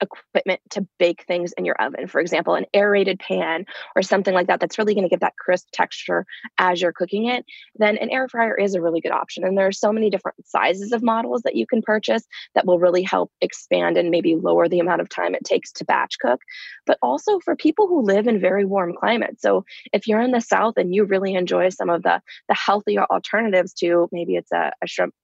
equipment 0.00 0.60
to 0.70 0.86
bake 0.98 1.24
things 1.26 1.52
in 1.56 1.64
your 1.64 1.76
oven. 1.76 2.06
For 2.06 2.20
example, 2.20 2.54
an 2.54 2.66
aerated 2.74 3.18
pan 3.18 3.64
or 3.96 4.02
something 4.02 4.34
like 4.34 4.48
that 4.48 4.60
that's 4.60 4.78
really 4.78 4.94
going 4.94 5.04
to 5.04 5.10
give 5.10 5.20
that 5.20 5.36
crisp 5.36 5.68
texture 5.72 6.26
as 6.58 6.80
you're 6.80 6.92
cooking 6.92 7.26
it, 7.26 7.44
then 7.76 7.96
an 7.96 8.10
air 8.10 8.28
fryer 8.28 8.56
is 8.56 8.74
a 8.74 8.82
really 8.82 9.00
good 9.00 9.12
option. 9.12 9.44
And 9.44 9.56
there 9.56 9.66
are 9.66 9.72
so 9.72 9.92
many 9.92 10.10
different 10.10 10.46
sizes 10.46 10.92
of 10.92 11.02
models 11.02 11.42
that 11.42 11.56
you 11.56 11.66
can 11.66 11.82
purchase 11.82 12.24
that 12.54 12.66
will 12.66 12.78
really 12.78 13.02
help 13.02 13.30
expand 13.40 13.96
and 13.96 14.10
maybe 14.10 14.36
lower 14.36 14.68
the 14.68 14.80
amount 14.80 15.00
of 15.00 15.08
time 15.08 15.34
it 15.34 15.44
takes 15.44 15.72
to 15.72 15.84
batch 15.84 16.18
cook. 16.20 16.40
But 16.86 16.98
also 17.02 17.38
for 17.40 17.56
people 17.56 17.88
who 17.88 18.02
live 18.02 18.26
in 18.26 18.40
very 18.40 18.64
warm 18.64 18.94
climates. 18.94 19.42
So 19.42 19.64
if 19.92 20.06
you're 20.06 20.20
in 20.20 20.32
the 20.32 20.40
south 20.40 20.74
and 20.76 20.94
you 20.94 21.04
really 21.04 21.34
enjoy 21.34 21.68
some 21.70 21.90
of 21.90 22.02
the 22.02 22.20
the 22.48 22.54
healthier 22.54 23.04
alternatives 23.10 23.72
to 23.74 24.08
maybe 24.12 24.36
it's 24.36 24.52
a, 24.52 24.72
a 24.82 24.86
shrimp 24.86 25.14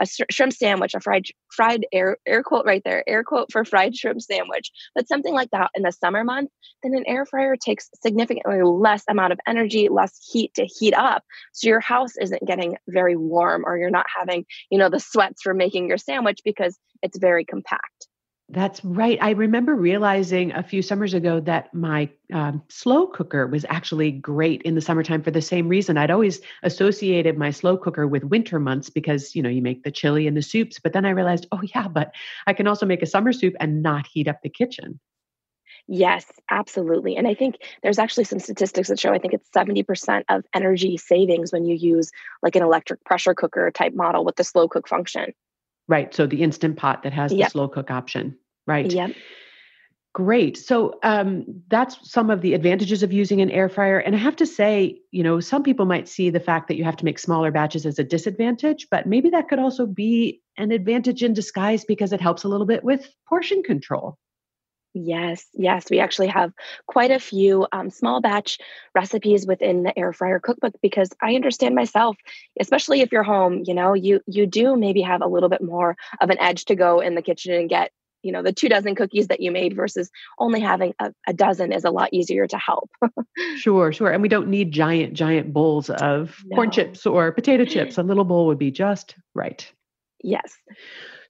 a 0.00 0.06
shrimp 0.30 0.52
sandwich, 0.52 0.94
a 0.94 1.00
fried 1.00 1.26
fried 1.50 1.86
air 1.92 2.16
air 2.26 2.42
quote 2.42 2.66
right 2.66 2.82
there, 2.84 3.04
air 3.08 3.22
quote 3.24 3.50
for 3.52 3.64
fried 3.64 3.96
shrimp 3.96 4.20
sandwich, 4.20 4.70
but 4.94 5.08
something 5.08 5.34
like 5.34 5.50
that 5.50 5.70
in 5.74 5.82
the 5.82 5.92
summer 5.92 6.24
month, 6.24 6.50
then 6.82 6.94
an 6.94 7.04
air 7.06 7.26
fryer 7.26 7.56
takes 7.56 7.88
significantly 8.02 8.62
less 8.62 9.04
amount 9.08 9.32
of 9.32 9.40
energy, 9.46 9.88
less 9.88 10.18
heat 10.32 10.52
to 10.54 10.64
heat 10.64 10.94
up, 10.94 11.22
so 11.52 11.68
your 11.68 11.80
house 11.80 12.16
isn't 12.20 12.46
getting 12.46 12.76
very 12.88 13.16
warm, 13.16 13.64
or 13.64 13.78
you're 13.78 13.90
not 13.90 14.06
having 14.16 14.44
you 14.70 14.78
know 14.78 14.88
the 14.88 15.00
sweats 15.00 15.42
for 15.42 15.54
making 15.54 15.88
your 15.88 15.98
sandwich 15.98 16.40
because 16.44 16.78
it's 17.02 17.18
very 17.18 17.44
compact. 17.44 18.08
That's 18.50 18.84
right. 18.84 19.18
I 19.22 19.30
remember 19.30 19.74
realizing 19.74 20.52
a 20.52 20.62
few 20.62 20.82
summers 20.82 21.14
ago 21.14 21.40
that 21.40 21.72
my 21.72 22.10
um, 22.32 22.62
slow 22.68 23.06
cooker 23.06 23.46
was 23.46 23.64
actually 23.70 24.10
great 24.10 24.60
in 24.62 24.74
the 24.74 24.82
summertime 24.82 25.22
for 25.22 25.30
the 25.30 25.40
same 25.40 25.66
reason. 25.66 25.96
I'd 25.96 26.10
always 26.10 26.40
associated 26.62 27.38
my 27.38 27.50
slow 27.50 27.78
cooker 27.78 28.06
with 28.06 28.22
winter 28.22 28.60
months 28.60 28.90
because, 28.90 29.34
you 29.34 29.42
know, 29.42 29.48
you 29.48 29.62
make 29.62 29.82
the 29.82 29.90
chili 29.90 30.26
and 30.26 30.36
the 30.36 30.42
soups. 30.42 30.78
But 30.78 30.92
then 30.92 31.06
I 31.06 31.10
realized, 31.10 31.46
oh, 31.52 31.62
yeah, 31.74 31.88
but 31.88 32.14
I 32.46 32.52
can 32.52 32.66
also 32.66 32.84
make 32.84 33.02
a 33.02 33.06
summer 33.06 33.32
soup 33.32 33.54
and 33.60 33.82
not 33.82 34.06
heat 34.06 34.28
up 34.28 34.42
the 34.42 34.50
kitchen. 34.50 35.00
Yes, 35.86 36.26
absolutely. 36.50 37.16
And 37.16 37.26
I 37.26 37.34
think 37.34 37.56
there's 37.82 37.98
actually 37.98 38.24
some 38.24 38.38
statistics 38.38 38.88
that 38.88 38.98
show 38.98 39.12
I 39.12 39.18
think 39.18 39.34
it's 39.34 39.48
70% 39.50 40.24
of 40.28 40.44
energy 40.54 40.96
savings 40.96 41.52
when 41.52 41.64
you 41.64 41.76
use 41.76 42.10
like 42.42 42.56
an 42.56 42.62
electric 42.62 43.04
pressure 43.04 43.34
cooker 43.34 43.70
type 43.70 43.94
model 43.94 44.24
with 44.24 44.36
the 44.36 44.44
slow 44.44 44.68
cook 44.68 44.86
function. 44.86 45.32
Right. 45.88 46.14
So 46.14 46.26
the 46.26 46.42
instant 46.42 46.76
pot 46.76 47.02
that 47.02 47.12
has 47.12 47.32
Yep. 47.32 47.46
the 47.46 47.50
slow 47.50 47.68
cook 47.68 47.90
option. 47.90 48.38
Right. 48.66 48.90
Yep. 48.90 49.12
Great. 50.14 50.56
So 50.56 51.00
um, 51.02 51.44
that's 51.66 52.08
some 52.08 52.30
of 52.30 52.40
the 52.40 52.54
advantages 52.54 53.02
of 53.02 53.12
using 53.12 53.40
an 53.40 53.50
air 53.50 53.68
fryer. 53.68 53.98
And 53.98 54.14
I 54.14 54.18
have 54.18 54.36
to 54.36 54.46
say, 54.46 55.00
you 55.10 55.24
know, 55.24 55.40
some 55.40 55.64
people 55.64 55.86
might 55.86 56.06
see 56.06 56.30
the 56.30 56.38
fact 56.38 56.68
that 56.68 56.76
you 56.76 56.84
have 56.84 56.96
to 56.98 57.04
make 57.04 57.18
smaller 57.18 57.50
batches 57.50 57.84
as 57.84 57.98
a 57.98 58.04
disadvantage, 58.04 58.86
but 58.92 59.06
maybe 59.06 59.28
that 59.30 59.48
could 59.48 59.58
also 59.58 59.86
be 59.86 60.40
an 60.56 60.70
advantage 60.70 61.24
in 61.24 61.32
disguise 61.32 61.84
because 61.84 62.12
it 62.12 62.20
helps 62.20 62.44
a 62.44 62.48
little 62.48 62.66
bit 62.66 62.84
with 62.84 63.12
portion 63.28 63.64
control. 63.64 64.16
Yes, 64.94 65.44
yes. 65.54 65.86
We 65.90 65.98
actually 65.98 66.28
have 66.28 66.52
quite 66.86 67.10
a 67.10 67.18
few 67.18 67.66
um, 67.72 67.90
small 67.90 68.20
batch 68.20 68.58
recipes 68.94 69.44
within 69.44 69.82
the 69.82 69.98
air 69.98 70.12
fryer 70.12 70.38
cookbook 70.38 70.74
because 70.80 71.10
I 71.20 71.34
understand 71.34 71.74
myself, 71.74 72.16
especially 72.60 73.00
if 73.00 73.10
you're 73.10 73.24
home, 73.24 73.64
you 73.66 73.74
know, 73.74 73.94
you 73.94 74.20
you 74.28 74.46
do 74.46 74.76
maybe 74.76 75.02
have 75.02 75.20
a 75.20 75.26
little 75.26 75.48
bit 75.48 75.62
more 75.62 75.96
of 76.20 76.30
an 76.30 76.40
edge 76.40 76.66
to 76.66 76.76
go 76.76 77.00
in 77.00 77.16
the 77.16 77.22
kitchen 77.22 77.52
and 77.54 77.68
get, 77.68 77.90
you 78.22 78.30
know, 78.30 78.40
the 78.40 78.52
two 78.52 78.68
dozen 78.68 78.94
cookies 78.94 79.26
that 79.26 79.40
you 79.40 79.50
made 79.50 79.74
versus 79.74 80.10
only 80.38 80.60
having 80.60 80.94
a, 81.00 81.12
a 81.26 81.32
dozen 81.32 81.72
is 81.72 81.84
a 81.84 81.90
lot 81.90 82.10
easier 82.12 82.46
to 82.46 82.56
help. 82.56 82.88
Sure, 83.56 83.92
sure. 83.92 84.12
And 84.12 84.22
we 84.22 84.28
don't 84.28 84.46
need 84.48 84.70
giant, 84.70 85.14
giant 85.14 85.52
bowls 85.52 85.90
of 85.90 86.40
corn 86.54 86.70
chips 86.70 87.04
or 87.04 87.32
potato 87.32 87.64
chips. 87.74 87.98
A 87.98 88.02
little 88.04 88.24
bowl 88.24 88.46
would 88.46 88.58
be 88.58 88.70
just 88.70 89.16
right. 89.34 89.68
yes. 90.22 90.56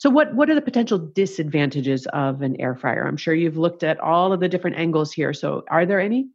So 0.04 0.10
what 0.10 0.34
what 0.34 0.50
are 0.50 0.54
the 0.54 0.60
potential 0.60 0.98
disadvantages 0.98 2.06
of 2.08 2.42
an 2.42 2.60
air 2.60 2.74
fryer? 2.74 3.06
I'm 3.08 3.16
sure 3.16 3.32
you've 3.32 3.56
looked 3.56 3.82
at 3.82 3.98
all 4.00 4.34
of 4.34 4.40
the 4.40 4.50
different 4.50 4.76
angles 4.76 5.14
here. 5.14 5.32
So 5.32 5.64
are 5.70 5.86
there 5.86 5.98
any? 5.98 6.28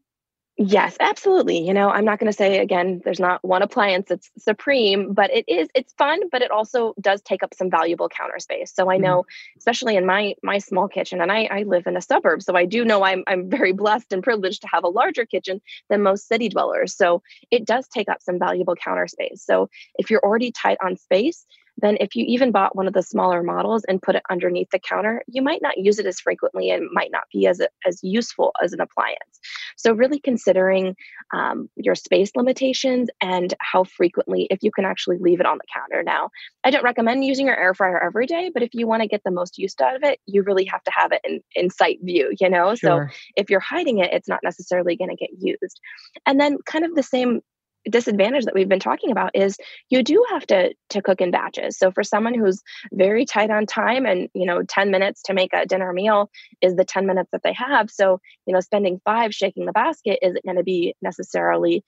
Yes, 0.61 0.97
absolutely. 0.99 1.59
You 1.65 1.73
know, 1.73 1.89
I'm 1.89 2.03
not 2.03 2.19
going 2.19 2.29
to 2.29 2.35
say 2.35 2.57
again, 2.57 3.01
there's 3.05 3.19
not 3.19 3.41
one 3.45 3.61
appliance 3.61 4.09
that's 4.09 4.29
supreme, 4.37 5.13
but 5.13 5.31
it 5.31 5.45
is, 5.47 5.69
it's 5.73 5.93
fun, 5.93 6.19
but 6.33 6.41
it 6.41 6.51
also 6.51 6.93
does 6.99 7.21
take 7.21 7.43
up 7.43 7.53
some 7.53 7.69
valuable 7.69 8.09
counter 8.09 8.39
space. 8.39 8.73
So 8.75 8.91
I 8.91 8.97
Mhm. 8.97 9.03
know, 9.03 9.25
especially 9.57 9.95
in 9.95 10.05
my 10.05 10.33
my 10.43 10.57
small 10.57 10.89
kitchen, 10.89 11.21
and 11.21 11.31
I, 11.31 11.45
I 11.45 11.63
live 11.63 11.87
in 11.87 11.95
a 11.95 12.01
suburb, 12.01 12.41
so 12.41 12.57
I 12.57 12.65
do 12.65 12.83
know 12.83 13.03
I'm 13.05 13.23
I'm 13.27 13.49
very 13.49 13.71
blessed 13.71 14.11
and 14.11 14.21
privileged 14.21 14.63
to 14.63 14.67
have 14.67 14.83
a 14.83 14.89
larger 14.89 15.25
kitchen 15.25 15.61
than 15.89 16.01
most 16.01 16.27
city 16.27 16.49
dwellers. 16.49 16.93
So 16.93 17.21
it 17.51 17.65
does 17.65 17.87
take 17.87 18.09
up 18.09 18.21
some 18.21 18.37
valuable 18.37 18.75
counter 18.75 19.07
space. 19.07 19.41
So 19.45 19.69
if 19.95 20.09
you're 20.09 20.25
already 20.25 20.51
tight 20.51 20.79
on 20.83 20.97
space, 20.97 21.45
then 21.81 21.97
if 21.99 22.15
you 22.15 22.25
even 22.27 22.51
bought 22.51 22.75
one 22.75 22.87
of 22.87 22.93
the 22.93 23.03
smaller 23.03 23.43
models 23.43 23.83
and 23.87 24.01
put 24.01 24.15
it 24.15 24.23
underneath 24.29 24.69
the 24.71 24.79
counter, 24.79 25.23
you 25.27 25.41
might 25.41 25.61
not 25.61 25.77
use 25.77 25.99
it 25.99 26.05
as 26.05 26.19
frequently 26.19 26.69
and 26.69 26.89
might 26.91 27.11
not 27.11 27.23
be 27.33 27.47
as 27.47 27.61
as 27.85 27.99
useful 28.03 28.51
as 28.63 28.73
an 28.73 28.81
appliance. 28.81 29.39
So 29.77 29.93
really 29.93 30.19
considering 30.19 30.95
um, 31.33 31.69
your 31.75 31.95
space 31.95 32.31
limitations 32.35 33.09
and 33.21 33.53
how 33.59 33.83
frequently, 33.83 34.47
if 34.49 34.59
you 34.61 34.71
can 34.71 34.85
actually 34.85 35.17
leave 35.19 35.39
it 35.39 35.45
on 35.45 35.57
the 35.57 35.63
counter. 35.73 36.03
Now, 36.03 36.29
I 36.63 36.71
don't 36.71 36.83
recommend 36.83 37.23
using 37.23 37.47
your 37.47 37.57
air 37.57 37.73
fryer 37.73 38.01
every 38.01 38.25
day, 38.25 38.51
but 38.53 38.63
if 38.63 38.69
you 38.73 38.87
want 38.87 39.01
to 39.03 39.07
get 39.07 39.21
the 39.23 39.31
most 39.31 39.57
use 39.57 39.75
out 39.81 39.95
of 39.95 40.03
it, 40.03 40.19
you 40.25 40.43
really 40.43 40.65
have 40.65 40.83
to 40.83 40.91
have 40.93 41.11
it 41.11 41.21
in, 41.23 41.41
in 41.55 41.69
sight 41.69 41.99
view, 42.03 42.33
you 42.39 42.49
know? 42.49 42.75
So 42.75 43.05
if 43.35 43.49
you're 43.49 43.59
hiding 43.59 43.99
it, 43.99 44.11
it's 44.11 44.27
not 44.27 44.39
necessarily 44.43 44.95
going 44.95 45.09
to 45.09 45.15
get 45.15 45.29
used. 45.39 45.79
And 46.25 46.39
then 46.39 46.57
kind 46.65 46.85
of 46.85 46.95
the 46.95 47.03
same 47.03 47.41
disadvantage 47.89 48.45
that 48.45 48.53
we've 48.53 48.69
been 48.69 48.79
talking 48.79 49.11
about 49.11 49.31
is 49.33 49.57
you 49.89 50.03
do 50.03 50.25
have 50.31 50.45
to 50.47 50.73
to 50.89 51.01
cook 51.01 51.21
in 51.21 51.31
batches. 51.31 51.77
So 51.77 51.91
for 51.91 52.03
someone 52.03 52.33
who's 52.33 52.61
very 52.91 53.25
tight 53.25 53.49
on 53.49 53.65
time 53.65 54.05
and 54.05 54.29
you 54.33 54.45
know 54.45 54.63
10 54.63 54.91
minutes 54.91 55.21
to 55.23 55.33
make 55.33 55.53
a 55.53 55.65
dinner 55.65 55.93
meal 55.93 56.29
is 56.61 56.75
the 56.75 56.85
10 56.85 57.05
minutes 57.05 57.29
that 57.31 57.41
they 57.43 57.53
have. 57.53 57.89
So, 57.89 58.19
you 58.45 58.53
know, 58.53 58.59
spending 58.59 58.99
5 59.05 59.33
shaking 59.33 59.65
the 59.65 59.71
basket 59.71 60.19
isn't 60.21 60.45
going 60.45 60.57
to 60.57 60.63
be 60.63 60.95
necessarily 61.01 61.83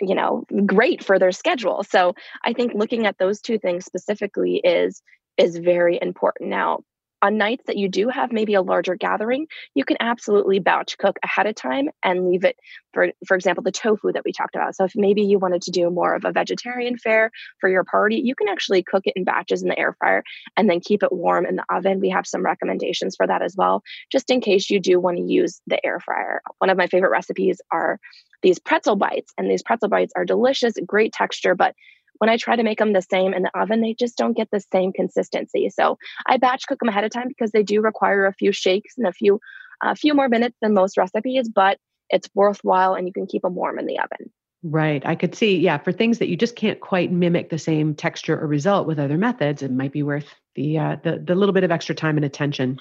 you 0.00 0.14
know 0.14 0.44
great 0.66 1.04
for 1.04 1.18
their 1.18 1.32
schedule. 1.32 1.84
So, 1.84 2.14
I 2.44 2.52
think 2.52 2.72
looking 2.74 3.06
at 3.06 3.18
those 3.18 3.40
two 3.40 3.58
things 3.58 3.84
specifically 3.84 4.56
is 4.56 5.02
is 5.36 5.56
very 5.56 5.98
important. 6.00 6.50
Now, 6.50 6.80
on 7.22 7.36
nights 7.36 7.64
that 7.66 7.76
you 7.76 7.88
do 7.88 8.08
have 8.08 8.32
maybe 8.32 8.54
a 8.54 8.62
larger 8.62 8.94
gathering, 8.94 9.46
you 9.74 9.84
can 9.84 9.96
absolutely 10.00 10.58
batch 10.58 10.98
cook 10.98 11.18
ahead 11.24 11.46
of 11.46 11.54
time 11.54 11.88
and 12.02 12.28
leave 12.28 12.44
it 12.44 12.56
for 12.92 13.08
for 13.26 13.34
example 13.36 13.62
the 13.62 13.72
tofu 13.72 14.12
that 14.12 14.24
we 14.24 14.32
talked 14.32 14.54
about. 14.54 14.74
So 14.74 14.84
if 14.84 14.92
maybe 14.94 15.22
you 15.22 15.38
wanted 15.38 15.62
to 15.62 15.70
do 15.70 15.90
more 15.90 16.14
of 16.14 16.24
a 16.24 16.32
vegetarian 16.32 16.96
fare 16.96 17.30
for 17.60 17.68
your 17.68 17.84
party, 17.84 18.16
you 18.24 18.34
can 18.34 18.48
actually 18.48 18.82
cook 18.82 19.06
it 19.06 19.14
in 19.16 19.24
batches 19.24 19.62
in 19.62 19.68
the 19.68 19.78
air 19.78 19.94
fryer 19.98 20.22
and 20.56 20.68
then 20.68 20.80
keep 20.80 21.02
it 21.02 21.12
warm 21.12 21.46
in 21.46 21.56
the 21.56 21.64
oven. 21.70 22.00
We 22.00 22.10
have 22.10 22.26
some 22.26 22.44
recommendations 22.44 23.16
for 23.16 23.26
that 23.26 23.42
as 23.42 23.54
well, 23.56 23.82
just 24.10 24.30
in 24.30 24.40
case 24.40 24.70
you 24.70 24.80
do 24.80 25.00
want 25.00 25.16
to 25.18 25.22
use 25.22 25.60
the 25.66 25.84
air 25.84 26.00
fryer. 26.00 26.40
One 26.58 26.70
of 26.70 26.78
my 26.78 26.86
favorite 26.86 27.10
recipes 27.10 27.60
are 27.72 27.98
these 28.42 28.58
pretzel 28.58 28.96
bites 28.96 29.32
and 29.36 29.50
these 29.50 29.62
pretzel 29.62 29.88
bites 29.88 30.12
are 30.16 30.24
delicious, 30.24 30.74
great 30.86 31.12
texture, 31.12 31.54
but 31.54 31.74
when 32.18 32.30
I 32.30 32.36
try 32.36 32.56
to 32.56 32.62
make 32.62 32.78
them 32.78 32.92
the 32.92 33.02
same 33.02 33.32
in 33.32 33.42
the 33.42 33.58
oven, 33.58 33.80
they 33.80 33.94
just 33.94 34.16
don't 34.16 34.36
get 34.36 34.48
the 34.50 34.60
same 34.72 34.92
consistency. 34.92 35.70
So 35.70 35.98
I 36.26 36.36
batch 36.36 36.66
cook 36.66 36.80
them 36.80 36.88
ahead 36.88 37.04
of 37.04 37.10
time 37.10 37.28
because 37.28 37.52
they 37.52 37.62
do 37.62 37.80
require 37.80 38.26
a 38.26 38.34
few 38.34 38.52
shakes 38.52 38.94
and 38.96 39.06
a 39.06 39.12
few 39.12 39.40
a 39.82 39.94
few 39.94 40.12
more 40.12 40.28
minutes 40.28 40.56
than 40.60 40.74
most 40.74 40.98
recipes, 40.98 41.48
but 41.48 41.78
it's 42.10 42.28
worthwhile 42.34 42.94
and 42.94 43.06
you 43.06 43.12
can 43.12 43.26
keep 43.26 43.42
them 43.42 43.54
warm 43.54 43.78
in 43.78 43.86
the 43.86 43.98
oven. 43.98 44.32
Right. 44.64 45.06
I 45.06 45.14
could 45.14 45.36
see, 45.36 45.56
yeah, 45.56 45.78
for 45.78 45.92
things 45.92 46.18
that 46.18 46.28
you 46.28 46.36
just 46.36 46.56
can't 46.56 46.80
quite 46.80 47.12
mimic 47.12 47.48
the 47.48 47.58
same 47.58 47.94
texture 47.94 48.40
or 48.40 48.48
result 48.48 48.88
with 48.88 48.98
other 48.98 49.16
methods, 49.16 49.62
it 49.62 49.70
might 49.70 49.92
be 49.92 50.02
worth 50.02 50.34
the 50.56 50.78
uh, 50.78 50.96
the 51.04 51.18
the 51.18 51.36
little 51.36 51.52
bit 51.52 51.62
of 51.62 51.70
extra 51.70 51.94
time 51.94 52.16
and 52.16 52.24
attention. 52.24 52.78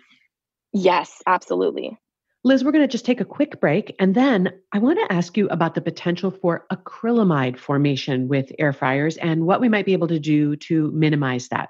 Yes, 0.74 1.22
absolutely. 1.28 2.00
Liz, 2.44 2.64
we're 2.64 2.72
going 2.72 2.84
to 2.84 2.92
just 2.92 3.06
take 3.06 3.20
a 3.20 3.26
quick 3.26 3.60
break. 3.60 3.96
And 4.00 4.16
then 4.16 4.54
I 4.72 4.80
want 4.80 5.00
to 5.00 5.14
ask 5.14 5.36
you 5.38 5.50
about 5.50 5.76
the 5.76 5.82
potential 5.82 6.32
for 6.32 6.66
acrylamide 6.72 7.58
formation 7.58 8.28
with 8.28 8.52
air 8.60 8.74
fryers 8.74 9.18
and 9.18 9.46
what 9.46 9.60
we 9.60 9.70
might 9.70 9.86
be 9.86 9.94
able 9.94 10.08
to 10.10 10.20
do 10.20 10.56
to 10.56 10.92
minimize 10.92 11.50
that. 11.50 11.70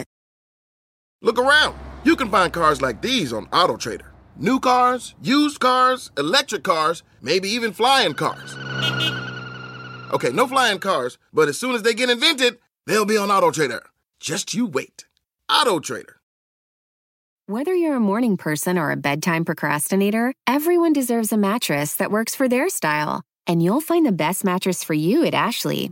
Look 1.23 1.37
around. 1.37 1.77
You 2.03 2.15
can 2.15 2.29
find 2.29 2.51
cars 2.51 2.81
like 2.81 3.01
these 3.01 3.31
on 3.31 3.45
AutoTrader. 3.47 4.07
New 4.37 4.59
cars, 4.59 5.13
used 5.21 5.59
cars, 5.59 6.09
electric 6.17 6.63
cars, 6.63 7.03
maybe 7.21 7.47
even 7.49 7.73
flying 7.73 8.15
cars. 8.15 8.55
Okay, 10.13 10.31
no 10.31 10.47
flying 10.47 10.79
cars, 10.79 11.19
but 11.31 11.47
as 11.47 11.59
soon 11.59 11.75
as 11.75 11.83
they 11.83 11.93
get 11.93 12.09
invented, 12.09 12.57
they'll 12.87 13.05
be 13.05 13.17
on 13.17 13.29
AutoTrader. 13.29 13.81
Just 14.19 14.55
you 14.55 14.65
wait. 14.65 15.05
AutoTrader. 15.47 16.15
Whether 17.45 17.75
you're 17.75 17.97
a 17.97 17.99
morning 17.99 18.35
person 18.35 18.79
or 18.79 18.89
a 18.89 18.97
bedtime 18.97 19.45
procrastinator, 19.45 20.33
everyone 20.47 20.93
deserves 20.93 21.31
a 21.31 21.37
mattress 21.37 21.95
that 21.97 22.11
works 22.11 22.33
for 22.33 22.47
their 22.47 22.67
style. 22.69 23.21
And 23.45 23.61
you'll 23.61 23.81
find 23.81 24.05
the 24.05 24.11
best 24.11 24.43
mattress 24.43 24.83
for 24.83 24.93
you 24.93 25.23
at 25.25 25.33
Ashley. 25.33 25.91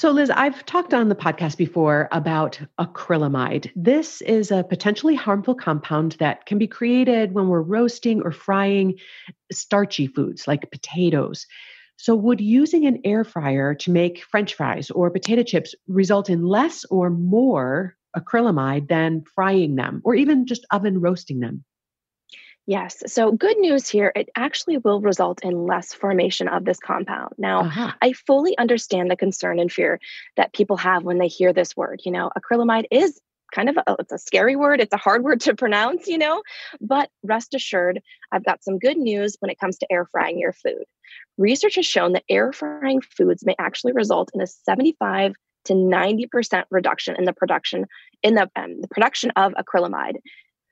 So, 0.00 0.12
Liz, 0.12 0.30
I've 0.30 0.64
talked 0.64 0.94
on 0.94 1.10
the 1.10 1.14
podcast 1.14 1.58
before 1.58 2.08
about 2.10 2.58
acrylamide. 2.80 3.70
This 3.76 4.22
is 4.22 4.50
a 4.50 4.64
potentially 4.64 5.14
harmful 5.14 5.54
compound 5.54 6.12
that 6.20 6.46
can 6.46 6.56
be 6.56 6.66
created 6.66 7.34
when 7.34 7.48
we're 7.48 7.60
roasting 7.60 8.22
or 8.22 8.32
frying 8.32 8.98
starchy 9.52 10.06
foods 10.06 10.48
like 10.48 10.70
potatoes. 10.70 11.46
So, 11.98 12.14
would 12.14 12.40
using 12.40 12.86
an 12.86 13.02
air 13.04 13.24
fryer 13.24 13.74
to 13.74 13.90
make 13.90 14.24
french 14.24 14.54
fries 14.54 14.90
or 14.90 15.10
potato 15.10 15.42
chips 15.42 15.74
result 15.86 16.30
in 16.30 16.46
less 16.46 16.86
or 16.86 17.10
more 17.10 17.94
acrylamide 18.16 18.88
than 18.88 19.24
frying 19.34 19.76
them 19.76 20.00
or 20.02 20.14
even 20.14 20.46
just 20.46 20.64
oven 20.70 21.02
roasting 21.02 21.40
them? 21.40 21.62
Yes. 22.70 23.02
So, 23.08 23.32
good 23.32 23.58
news 23.58 23.88
here, 23.88 24.12
it 24.14 24.28
actually 24.36 24.78
will 24.78 25.00
result 25.00 25.42
in 25.42 25.66
less 25.66 25.92
formation 25.92 26.46
of 26.46 26.64
this 26.64 26.78
compound. 26.78 27.34
Now, 27.36 27.62
Uh-huh. 27.62 27.90
I 28.00 28.12
fully 28.12 28.56
understand 28.58 29.10
the 29.10 29.16
concern 29.16 29.58
and 29.58 29.72
fear 29.72 29.98
that 30.36 30.52
people 30.52 30.76
have 30.76 31.02
when 31.02 31.18
they 31.18 31.26
hear 31.26 31.52
this 31.52 31.76
word. 31.76 32.02
You 32.04 32.12
know, 32.12 32.30
acrylamide 32.38 32.84
is 32.92 33.20
kind 33.52 33.70
of 33.70 33.76
a, 33.76 33.96
it's 33.98 34.12
a 34.12 34.18
scary 34.18 34.54
word, 34.54 34.80
it's 34.80 34.94
a 34.94 34.98
hard 34.98 35.24
word 35.26 35.40
to 35.40 35.56
pronounce, 35.56 36.06
you 36.06 36.16
know, 36.16 36.44
but 36.80 37.10
rest 37.24 37.54
assured, 37.54 38.00
I've 38.30 38.44
got 38.44 38.62
some 38.62 38.78
good 38.78 38.98
news 38.98 39.36
when 39.40 39.50
it 39.50 39.58
comes 39.58 39.76
to 39.78 39.86
air 39.90 40.06
frying 40.06 40.38
your 40.38 40.52
food. 40.52 40.84
Research 41.38 41.74
has 41.74 41.86
shown 41.86 42.12
that 42.12 42.22
air 42.28 42.52
frying 42.52 43.00
foods 43.00 43.44
may 43.44 43.56
actually 43.58 43.94
result 43.94 44.30
in 44.32 44.40
a 44.40 44.46
75 44.46 45.34
to 45.64 45.72
90% 45.72 46.64
reduction 46.70 47.16
in 47.16 47.24
the 47.24 47.32
production 47.32 47.86
in 48.22 48.36
the, 48.36 48.48
um, 48.54 48.80
the 48.80 48.88
production 48.88 49.32
of 49.34 49.54
acrylamide 49.54 50.18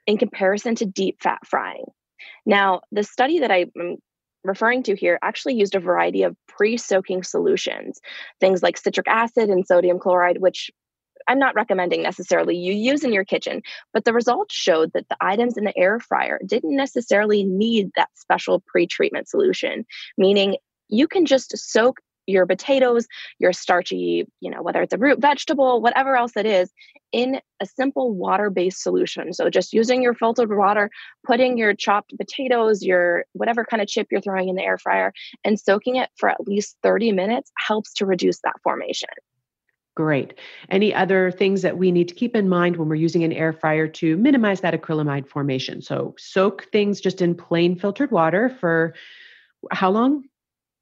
in 0.08 0.16
comparison 0.16 0.74
to 0.74 0.86
deep 0.86 1.22
fat 1.22 1.46
frying. 1.46 1.84
Now, 2.46 2.80
the 2.90 3.04
study 3.04 3.40
that 3.40 3.52
I'm 3.52 3.98
referring 4.42 4.82
to 4.84 4.96
here 4.96 5.18
actually 5.22 5.54
used 5.54 5.76
a 5.76 5.80
variety 5.80 6.22
of 6.22 6.34
pre 6.48 6.78
soaking 6.78 7.22
solutions, 7.22 8.00
things 8.40 8.62
like 8.62 8.78
citric 8.78 9.06
acid 9.06 9.50
and 9.50 9.66
sodium 9.66 9.98
chloride, 10.00 10.38
which 10.40 10.70
I'm 11.28 11.38
not 11.38 11.54
recommending 11.54 12.02
necessarily 12.02 12.56
you 12.56 12.72
use 12.72 13.04
in 13.04 13.12
your 13.12 13.24
kitchen, 13.24 13.60
but 13.92 14.06
the 14.06 14.14
results 14.14 14.54
showed 14.54 14.92
that 14.94 15.06
the 15.10 15.16
items 15.20 15.58
in 15.58 15.64
the 15.64 15.76
air 15.76 16.00
fryer 16.00 16.40
didn't 16.46 16.74
necessarily 16.74 17.44
need 17.44 17.90
that 17.96 18.08
special 18.14 18.62
pre 18.66 18.86
treatment 18.86 19.28
solution, 19.28 19.84
meaning 20.16 20.56
you 20.88 21.06
can 21.06 21.26
just 21.26 21.56
soak 21.58 22.00
your 22.28 22.46
potatoes, 22.46 23.06
your 23.38 23.52
starchy, 23.52 24.26
you 24.40 24.50
know, 24.50 24.62
whether 24.62 24.82
it's 24.82 24.92
a 24.92 24.98
root 24.98 25.18
vegetable, 25.20 25.80
whatever 25.80 26.14
else 26.14 26.36
it 26.36 26.46
is, 26.46 26.70
in 27.10 27.40
a 27.60 27.66
simple 27.66 28.12
water 28.12 28.50
based 28.50 28.82
solution. 28.82 29.32
So 29.32 29.48
just 29.48 29.72
using 29.72 30.02
your 30.02 30.14
filtered 30.14 30.54
water, 30.54 30.90
putting 31.26 31.56
your 31.56 31.74
chopped 31.74 32.16
potatoes, 32.18 32.82
your 32.82 33.24
whatever 33.32 33.64
kind 33.64 33.80
of 33.80 33.88
chip 33.88 34.08
you're 34.10 34.20
throwing 34.20 34.48
in 34.48 34.56
the 34.56 34.62
air 34.62 34.78
fryer, 34.78 35.12
and 35.44 35.58
soaking 35.58 35.96
it 35.96 36.10
for 36.16 36.28
at 36.28 36.46
least 36.46 36.76
30 36.82 37.12
minutes 37.12 37.50
helps 37.56 37.92
to 37.94 38.06
reduce 38.06 38.40
that 38.40 38.56
formation. 38.62 39.08
Great. 39.96 40.34
Any 40.70 40.94
other 40.94 41.32
things 41.32 41.62
that 41.62 41.76
we 41.76 41.90
need 41.90 42.06
to 42.06 42.14
keep 42.14 42.36
in 42.36 42.48
mind 42.48 42.76
when 42.76 42.88
we're 42.88 42.94
using 42.94 43.24
an 43.24 43.32
air 43.32 43.52
fryer 43.52 43.88
to 43.88 44.16
minimize 44.16 44.60
that 44.60 44.74
acrylamide 44.74 45.26
formation? 45.26 45.82
So, 45.82 46.14
soak 46.18 46.68
things 46.70 47.00
just 47.00 47.20
in 47.20 47.34
plain 47.34 47.74
filtered 47.74 48.12
water 48.12 48.56
for 48.60 48.94
how 49.72 49.90
long? 49.90 50.27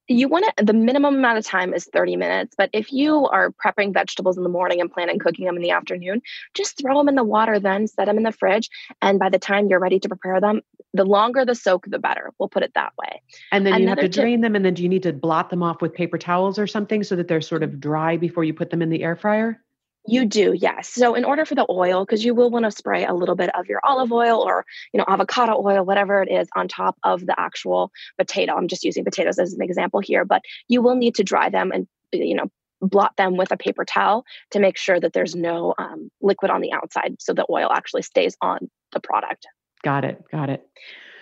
You 0.09 0.29
want 0.29 0.45
to 0.57 0.65
the 0.65 0.73
minimum 0.73 1.17
amount 1.17 1.39
of 1.39 1.45
time 1.45 1.75
is 1.75 1.85
30 1.93 2.17
minutes 2.17 2.55
but 2.57 2.71
if 2.73 2.93
you 2.93 3.27
are 3.27 3.51
prepping 3.51 3.93
vegetables 3.93 4.37
in 4.37 4.43
the 4.43 4.49
morning 4.49 4.81
and 4.81 4.91
planning 4.91 5.19
cooking 5.19 5.47
them 5.47 5.57
in 5.57 5.63
the 5.63 5.71
afternoon 5.71 6.23
just 6.55 6.81
throw 6.81 6.99
them 6.99 7.09
in 7.09 7.15
the 7.15 7.25
water 7.25 7.59
then 7.59 7.87
set 7.87 8.07
them 8.07 8.17
in 8.17 8.23
the 8.23 8.33
fridge 8.33 8.71
and 9.03 9.19
by 9.19 9.29
the 9.29 9.39
time 9.39 9.69
you're 9.69 9.81
ready 9.81 9.99
to 9.99 10.09
prepare 10.09 10.41
them 10.41 10.61
the 10.95 11.05
longer 11.05 11.45
the 11.45 11.55
soak 11.55 11.87
the 11.87 11.99
better 11.99 12.33
we'll 12.39 12.49
put 12.49 12.63
it 12.63 12.73
that 12.75 12.93
way 12.99 13.21
And 13.53 13.67
then 13.67 13.81
you 13.81 13.89
have 13.89 13.99
to 13.99 14.09
tip- 14.09 14.23
drain 14.23 14.41
them, 14.41 14.57
and 14.57 14.65
then 14.65 14.75
do 14.75 14.83
you 14.83 14.89
need 14.89 15.03
to 15.03 15.13
blot 15.13 15.51
them 15.51 15.63
off 15.63 15.83
with 15.83 15.95
paper 15.95 16.19
towels 16.19 16.59
or 16.59 16.67
something 16.67 17.03
so 17.03 17.17
that 17.17 17.29
they're 17.29 17.41
sort 17.41 17.63
of 17.63 17.81
dry 17.81 18.17
before 18.17 18.45
you 18.45 18.55
put 18.55 18.71
them 18.71 18.83
in 18.83 18.91
the 18.91 19.03
air 19.03 19.17
fryer? 19.17 19.63
You 20.09 20.25
do, 20.25 20.53
yes. 20.57 20.89
So 20.89 21.15
in 21.15 21.25
order 21.25 21.45
for 21.45 21.55
the 21.55 21.67
oil, 21.69 22.05
because 22.05 22.25
you 22.25 22.35
will 22.35 22.51
want 22.51 22.65
to 22.65 22.71
spray 22.71 23.05
a 23.05 23.13
little 23.13 23.35
bit 23.35 23.51
of 23.57 23.67
your 23.67 23.81
olive 23.85 24.13
oil 24.13 24.41
or 24.41 24.65
you 24.93 24.99
know 24.99 25.05
avocado 25.09 25.61
oil, 25.65 25.85
whatever 25.85 26.23
it 26.23 26.31
is, 26.31 26.49
on 26.55 26.69
top 26.69 26.97
of 27.03 27.25
the 27.27 27.39
actual 27.39 27.91
potato. 28.19 28.55
I'm 28.55 28.69
just 28.69 28.85
using 28.85 29.05
potatoes 29.05 29.39
as 29.39 29.53
an 29.53 29.63
example 29.63 30.01
here, 30.01 30.25
but 30.25 30.43
you 30.69 30.83
will 30.83 30.95
need 30.97 31.17
to 31.17 31.25
dry 31.25 31.49
them 31.49 31.73
and 31.73 31.87
you 32.13 32.35
know 32.37 32.47
blot 32.83 33.17
them 33.17 33.37
with 33.37 33.51
a 33.53 33.57
paper 33.57 33.85
towel 33.85 34.25
to 34.51 34.61
make 34.61 34.77
sure 34.77 35.01
that 35.01 35.13
there's 35.13 35.35
no 35.35 35.75
um, 35.79 36.11
liquid 36.21 36.51
on 36.51 36.61
the 36.61 36.73
outside, 36.73 37.17
so 37.21 37.33
the 37.33 37.47
oil 37.51 37.71
actually 37.73 38.03
stays 38.03 38.37
on 38.41 38.71
the 38.93 39.01
product. 39.01 39.47
Got 39.83 40.05
it. 40.05 40.23
Got 40.31 40.51
it. 40.51 40.63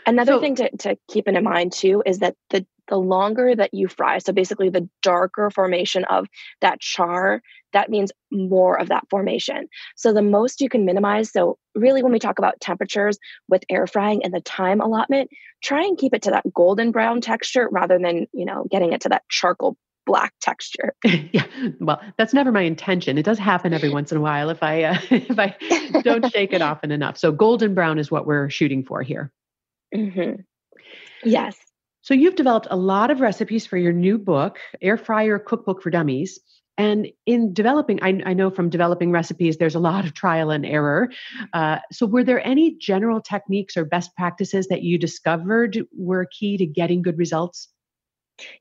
Another 0.07 0.33
So- 0.33 0.41
thing 0.41 0.57
to, 0.57 0.71
to 0.79 0.97
keep 1.09 1.29
in 1.29 1.43
mind 1.43 1.73
too 1.73 2.03
is 2.05 2.19
that 2.19 2.35
the 2.51 2.67
the 2.89 2.97
longer 2.97 3.55
that 3.55 3.73
you 3.73 3.89
fry, 3.89 4.19
so 4.19 4.33
basically 4.33 4.69
the 4.69 4.89
darker 5.03 5.51
formation 5.51 6.05
of 6.05 6.27
that 6.61 6.81
char, 6.81 7.43
that 7.73 7.91
means 7.91 8.13
more 8.31 8.79
of 8.79 8.89
that 8.89 9.05
formation. 9.11 9.69
So 9.97 10.13
the 10.13 10.23
most 10.23 10.61
you 10.61 10.69
can 10.69 10.85
minimize. 10.85 11.31
So 11.31 11.59
really, 11.75 12.03
when 12.03 12.13
we 12.13 12.19
talk 12.19 12.39
about 12.39 12.61
temperatures 12.61 13.19
with 13.49 13.65
air 13.69 13.87
frying 13.87 14.25
and 14.25 14.33
the 14.33 14.41
time 14.41 14.81
allotment, 14.81 15.31
try 15.63 15.83
and 15.83 15.99
keep 15.99 16.15
it 16.15 16.23
to 16.23 16.31
that 16.31 16.45
golden 16.55 16.91
brown 16.91 17.21
texture 17.21 17.69
rather 17.71 17.99
than 17.99 18.27
you 18.33 18.45
know 18.45 18.67
getting 18.71 18.93
it 18.93 19.03
to 19.03 19.09
that 19.11 19.23
charcoal 19.29 19.77
black 20.07 20.35
texture. 20.41 20.95
yeah. 21.05 21.47
Well, 21.81 22.01
that's 22.19 22.35
never 22.35 22.53
my 22.53 22.63
intention. 22.63 23.17
It 23.19 23.25
does 23.25 23.39
happen 23.39 23.73
every 23.73 23.89
once 23.91 24.13
in 24.13 24.19
a 24.19 24.21
while 24.21 24.51
if 24.51 24.63
I 24.63 24.83
uh, 24.85 24.99
if 25.11 25.39
I 25.39 25.57
don't 26.03 26.27
shake 26.33 26.53
it 26.53 26.63
often 26.63 26.91
enough. 26.91 27.19
So 27.19 27.33
golden 27.33 27.75
brown 27.75 27.99
is 27.99 28.11
what 28.11 28.27
we're 28.27 28.51
shooting 28.51 28.85
for 28.85 29.03
here. 29.03 29.33
Mhm. 29.95 30.45
Yes. 31.25 31.57
So 32.05 32.13
you've 32.13 32.37
developed 32.37 32.67
a 32.71 32.77
lot 32.77 33.11
of 33.11 33.23
recipes 33.23 33.67
for 33.67 33.79
your 33.79 33.95
new 33.95 34.19
book, 34.19 34.59
Air 34.83 34.99
Fryer 34.99 35.39
Cookbook 35.39 35.81
for 35.81 35.89
Dummies. 35.89 36.39
And 36.77 37.09
in 37.25 37.55
developing, 37.55 37.99
I, 38.03 38.21
I 38.27 38.35
know 38.35 38.51
from 38.51 38.69
developing 38.69 39.11
recipes, 39.11 39.57
there's 39.57 39.75
a 39.75 39.81
lot 39.81 40.05
of 40.05 40.13
trial 40.13 40.51
and 40.51 40.67
error. 40.67 41.09
Uh, 41.55 41.79
so, 41.91 42.05
were 42.05 42.23
there 42.23 42.47
any 42.47 42.77
general 42.79 43.23
techniques 43.23 43.75
or 43.75 43.87
best 43.87 44.15
practices 44.17 44.67
that 44.69 44.83
you 44.83 44.99
discovered 44.99 45.79
were 45.97 46.27
key 46.27 46.59
to 46.59 46.67
getting 46.67 47.01
good 47.01 47.17
results? 47.17 47.69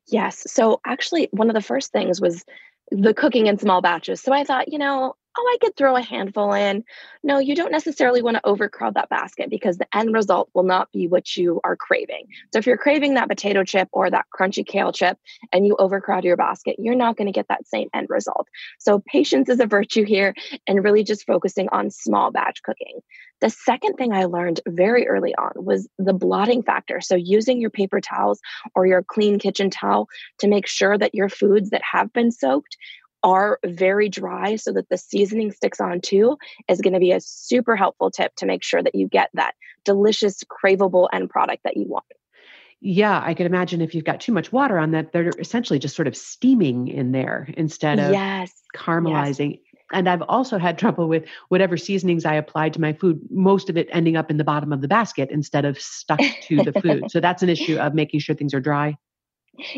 Yes. 0.06 0.50
So 0.50 0.80
actually, 0.86 1.28
one 1.32 1.50
of 1.50 1.54
the 1.54 1.60
first 1.60 1.92
things 1.92 2.22
was 2.22 2.44
the 2.90 3.12
cooking 3.12 3.48
in 3.48 3.58
small 3.58 3.82
batches. 3.82 4.22
So 4.22 4.32
I 4.32 4.44
thought, 4.44 4.72
you 4.72 4.78
know, 4.78 5.16
oh, 5.36 5.50
I 5.52 5.58
could 5.60 5.76
throw 5.76 5.96
a 5.96 6.02
handful 6.02 6.52
in. 6.52 6.84
No, 7.22 7.38
you 7.38 7.54
don't 7.54 7.72
necessarily 7.72 8.22
want 8.22 8.36
to 8.36 8.46
overcrowd 8.46 8.94
that 8.94 9.08
basket 9.08 9.50
because 9.50 9.78
the 9.78 9.96
end 9.96 10.14
result 10.14 10.50
will 10.54 10.62
not 10.62 10.92
be 10.92 11.08
what 11.08 11.36
you 11.36 11.60
are 11.64 11.76
craving. 11.76 12.26
So 12.52 12.58
if 12.58 12.66
you're 12.66 12.76
craving 12.76 13.14
that 13.14 13.28
potato 13.28 13.64
chip 13.64 13.88
or 13.92 14.10
that 14.10 14.26
crunchy 14.36 14.66
kale 14.66 14.92
chip 14.92 15.18
and 15.52 15.66
you 15.66 15.76
overcrowd 15.78 16.24
your 16.24 16.36
basket, 16.36 16.76
you're 16.78 16.94
not 16.94 17.16
going 17.16 17.26
to 17.26 17.32
get 17.32 17.48
that 17.48 17.66
same 17.66 17.88
end 17.94 18.08
result. 18.10 18.48
So 18.78 19.02
patience 19.06 19.48
is 19.48 19.60
a 19.60 19.66
virtue 19.66 20.04
here 20.04 20.34
and 20.66 20.84
really 20.84 21.04
just 21.04 21.26
focusing 21.26 21.68
on 21.70 21.90
small 21.90 22.30
batch 22.30 22.62
cooking. 22.62 23.00
The 23.40 23.50
second 23.50 23.94
thing 23.96 24.12
I 24.12 24.24
learned 24.24 24.60
very 24.66 25.06
early 25.06 25.34
on 25.34 25.52
was 25.56 25.88
the 25.98 26.14
blotting 26.14 26.62
factor. 26.62 27.00
So 27.00 27.14
using 27.14 27.60
your 27.60 27.70
paper 27.70 28.00
towels 28.00 28.40
or 28.74 28.86
your 28.86 29.02
clean 29.02 29.38
kitchen 29.38 29.70
towel 29.70 30.08
to 30.38 30.48
make 30.48 30.66
sure 30.66 30.96
that 30.96 31.14
your 31.14 31.28
foods 31.28 31.70
that 31.70 31.82
have 31.92 32.12
been 32.12 32.30
soaked 32.30 32.76
are 33.24 33.58
very 33.64 34.08
dry 34.08 34.54
so 34.54 34.72
that 34.72 34.88
the 34.90 34.98
seasoning 34.98 35.50
sticks 35.50 35.80
on 35.80 36.00
too 36.00 36.36
is 36.68 36.80
going 36.80 36.92
to 36.92 37.00
be 37.00 37.10
a 37.10 37.20
super 37.20 37.74
helpful 37.74 38.10
tip 38.10 38.32
to 38.36 38.46
make 38.46 38.62
sure 38.62 38.82
that 38.82 38.94
you 38.94 39.08
get 39.08 39.30
that 39.34 39.54
delicious 39.84 40.44
craveable 40.44 41.08
end 41.12 41.30
product 41.30 41.62
that 41.64 41.76
you 41.76 41.86
want 41.88 42.04
Yeah, 42.80 43.20
I 43.24 43.34
could 43.34 43.46
imagine 43.46 43.80
if 43.80 43.94
you've 43.94 44.04
got 44.04 44.20
too 44.20 44.32
much 44.32 44.52
water 44.52 44.78
on 44.78 44.92
that, 44.92 45.12
they're 45.12 45.32
essentially 45.38 45.78
just 45.78 45.96
sort 45.96 46.06
of 46.06 46.16
steaming 46.16 46.88
in 46.88 47.12
there 47.12 47.48
instead 47.56 47.98
of 47.98 48.12
yes 48.12 48.52
caramelizing. 48.76 49.60
And 49.92 50.08
I've 50.08 50.22
also 50.22 50.58
had 50.58 50.78
trouble 50.78 51.08
with 51.08 51.24
whatever 51.48 51.76
seasonings 51.76 52.24
I 52.24 52.34
applied 52.34 52.72
to 52.74 52.80
my 52.80 52.92
food, 52.92 53.20
most 53.30 53.70
of 53.70 53.76
it 53.76 53.88
ending 53.92 54.16
up 54.16 54.30
in 54.30 54.38
the 54.38 54.44
bottom 54.44 54.72
of 54.72 54.80
the 54.80 54.88
basket 54.88 55.30
instead 55.30 55.64
of 55.64 55.80
stuck 55.80 56.20
to 56.42 56.62
the 56.62 56.72
food. 56.72 57.04
So 57.10 57.20
that's 57.20 57.42
an 57.42 57.48
issue 57.48 57.76
of 57.76 57.94
making 57.94 58.20
sure 58.20 58.34
things 58.34 58.54
are 58.54 58.60
dry. 58.60 58.96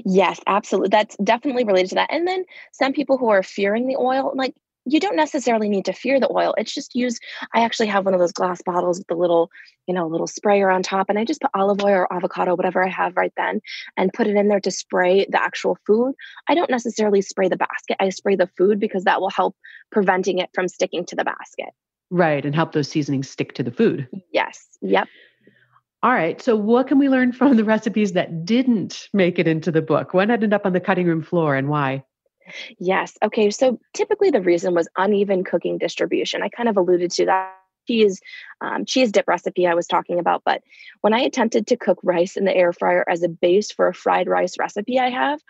Yes, 0.05 0.41
absolutely. 0.47 0.89
That's 0.89 1.17
definitely 1.17 1.65
related 1.65 1.91
to 1.91 1.95
that. 1.97 2.13
And 2.13 2.27
then 2.27 2.45
some 2.73 2.93
people 2.93 3.19
who 3.19 3.29
are 3.29 3.43
fearing 3.43 3.87
the 3.87 3.97
oil, 3.97 4.33
like 4.35 4.55
you 4.87 5.01
don't 5.01 5.17
necessarily 5.17 5.69
need 5.69 5.85
to 5.87 5.93
fear 5.93 6.21
the 6.21 6.31
oil. 6.31 6.55
It's 6.57 6.73
just 6.73 6.95
use. 6.95 7.19
I 7.53 7.65
actually 7.65 7.89
have 7.89 8.05
one 8.05 8.15
of 8.15 8.21
those 8.21 8.33
glass 8.33 8.63
bottles 8.63 8.99
with 8.99 9.09
the 9.09 9.17
little, 9.17 9.51
you 9.87 9.95
know, 9.95 10.07
little 10.07 10.29
sprayer 10.29 10.71
on 10.71 10.83
top, 10.83 11.11
and 11.11 11.19
I 11.19 11.25
just 11.25 11.41
put 11.41 11.51
olive 11.55 11.83
oil 11.83 11.93
or 11.93 12.13
avocado, 12.13 12.55
whatever 12.55 12.85
I 12.85 12.89
have 12.89 13.17
right 13.17 13.33
then, 13.37 13.61
and 13.97 14.13
put 14.13 14.29
it 14.29 14.37
in 14.37 14.49
there 14.49 14.61
to 14.61 14.71
spray 14.71 15.27
the 15.29 15.43
actual 15.43 15.77
food. 15.87 16.15
I 16.49 16.55
don't 16.55 16.71
necessarily 16.71 17.21
spray 17.21 17.49
the 17.49 17.57
basket. 17.57 17.97
I 17.99 18.11
spray 18.11 18.37
the 18.37 18.49
food 18.57 18.79
because 18.79 19.05
that 19.05 19.21
will 19.21 19.31
help 19.31 19.57
preventing 19.91 20.39
it 20.39 20.51
from 20.55 20.69
sticking 20.69 21.05
to 21.07 21.17
the 21.17 21.25
basket. 21.25 21.71
Right. 22.11 22.45
And 22.45 22.55
help 22.55 22.73
those 22.73 22.89
seasonings 22.89 23.29
stick 23.29 23.55
to 23.55 23.65
the 23.65 23.73
food. 23.73 24.09
Yes. 24.33 24.69
Yep. 24.81 25.09
All 26.03 26.13
right. 26.13 26.41
So, 26.41 26.57
what 26.57 26.89
can 26.89 26.99
we 26.99 27.09
learn 27.09 27.33
from 27.33 27.57
the 27.57 27.65
recipes 27.65 28.13
that 28.13 28.45
didn't 28.45 29.09
make 29.13 29.39
it 29.39 29.49
into 29.49 29.73
the 29.73 29.83
book? 29.83 30.15
What 30.15 30.31
ended 30.31 30.53
up 30.53 30.67
on 30.67 30.73
the 30.73 30.81
cutting 30.81 31.07
room 31.07 31.23
floor 31.23 31.57
and 31.57 31.69
why? 31.69 32.05
Yes. 32.79 33.17
Okay. 33.23 33.51
So 33.51 33.81
typically 33.95 34.31
the 34.31 34.41
reason 34.41 34.75
was 34.75 34.89
uneven 34.97 35.45
cooking 35.45 35.79
distribution. 35.79 36.43
I 36.43 36.49
kind 36.49 36.69
of 36.69 36.77
alluded 36.77 37.11
to 37.13 37.27
that 37.27 37.55
cheese 37.87 38.21
um, 38.61 38.85
cheese 38.85 39.13
dip 39.13 39.29
recipe 39.29 39.67
I 39.67 39.75
was 39.75 39.87
talking 39.87 40.19
about. 40.19 40.43
But 40.45 40.63
when 41.01 41.15
I 41.15 41.21
attempted 41.21 41.67
to 41.69 41.77
cook 41.77 41.99
rice 42.03 42.37
in 42.37 42.45
the 42.45 42.55
air 42.55 42.73
fryer 42.73 43.05
as 43.09 43.23
a 43.23 43.29
base 43.29 43.71
for 43.71 43.89
a 43.89 43.95
fried 43.95 44.29
rice 44.29 44.59
recipe 44.59 44.99
I 44.99 45.11
have, 45.11 45.41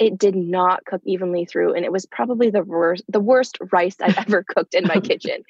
it 0.00 0.18
did 0.18 0.34
not 0.34 0.84
cook 0.86 1.02
evenly 1.04 1.44
through 1.44 1.74
and 1.74 1.84
it 1.84 1.92
was 1.92 2.06
probably 2.06 2.50
the 2.50 2.64
worst 2.64 3.04
the 3.08 3.20
worst 3.20 3.58
rice 3.70 3.96
i've 4.00 4.18
ever 4.26 4.42
cooked 4.42 4.74
in 4.74 4.86
my 4.86 4.98
kitchen. 4.98 5.42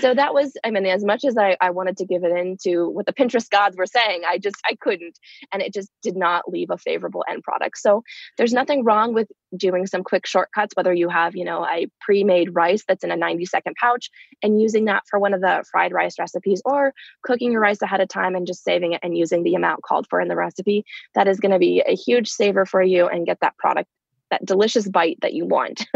So 0.00 0.14
that 0.14 0.34
was 0.34 0.56
i 0.64 0.70
mean 0.70 0.86
as 0.86 1.04
much 1.04 1.24
as 1.24 1.36
I, 1.36 1.56
I 1.60 1.70
wanted 1.70 1.98
to 1.98 2.06
give 2.06 2.24
it 2.24 2.36
into 2.36 2.88
what 2.88 3.06
the 3.06 3.12
pinterest 3.12 3.50
gods 3.50 3.76
were 3.76 3.86
saying 3.86 4.22
i 4.26 4.38
just 4.38 4.56
i 4.64 4.74
couldn't 4.80 5.18
and 5.52 5.62
it 5.62 5.72
just 5.72 5.90
did 6.02 6.16
not 6.16 6.48
leave 6.48 6.70
a 6.70 6.78
favorable 6.78 7.24
end 7.28 7.42
product. 7.42 7.78
So 7.78 8.02
there's 8.36 8.52
nothing 8.52 8.84
wrong 8.84 9.14
with 9.14 9.28
doing 9.56 9.86
some 9.86 10.04
quick 10.04 10.26
shortcuts 10.26 10.76
whether 10.76 10.92
you 10.92 11.08
have 11.08 11.34
you 11.34 11.44
know 11.44 11.64
a 11.64 11.86
pre-made 12.02 12.54
rice 12.54 12.84
that's 12.86 13.02
in 13.02 13.10
a 13.10 13.16
90 13.16 13.46
second 13.46 13.74
pouch 13.80 14.10
and 14.42 14.60
using 14.60 14.84
that 14.84 15.04
for 15.08 15.18
one 15.18 15.32
of 15.32 15.40
the 15.40 15.64
fried 15.70 15.92
rice 15.92 16.18
recipes 16.18 16.60
or 16.64 16.92
cooking 17.22 17.52
your 17.52 17.60
rice 17.60 17.80
ahead 17.80 18.00
of 18.00 18.08
time 18.08 18.34
and 18.34 18.46
just 18.46 18.62
saving 18.62 18.92
it 18.92 19.00
and 19.02 19.16
using 19.16 19.42
the 19.42 19.54
amount 19.54 19.82
called 19.82 20.06
for 20.10 20.20
in 20.20 20.28
the 20.28 20.36
recipe. 20.36 20.84
That 21.14 21.28
is 21.28 21.40
going 21.40 21.52
to 21.52 21.58
be 21.58 21.82
a 21.86 21.94
huge 21.94 22.28
saver 22.28 22.66
for 22.66 22.82
you 22.82 23.08
and 23.08 23.26
get 23.26 23.38
that 23.40 23.56
product 23.56 23.88
that 24.30 24.44
delicious 24.44 24.88
bite 24.88 25.18
that 25.22 25.34
you 25.34 25.46
want. 25.46 25.86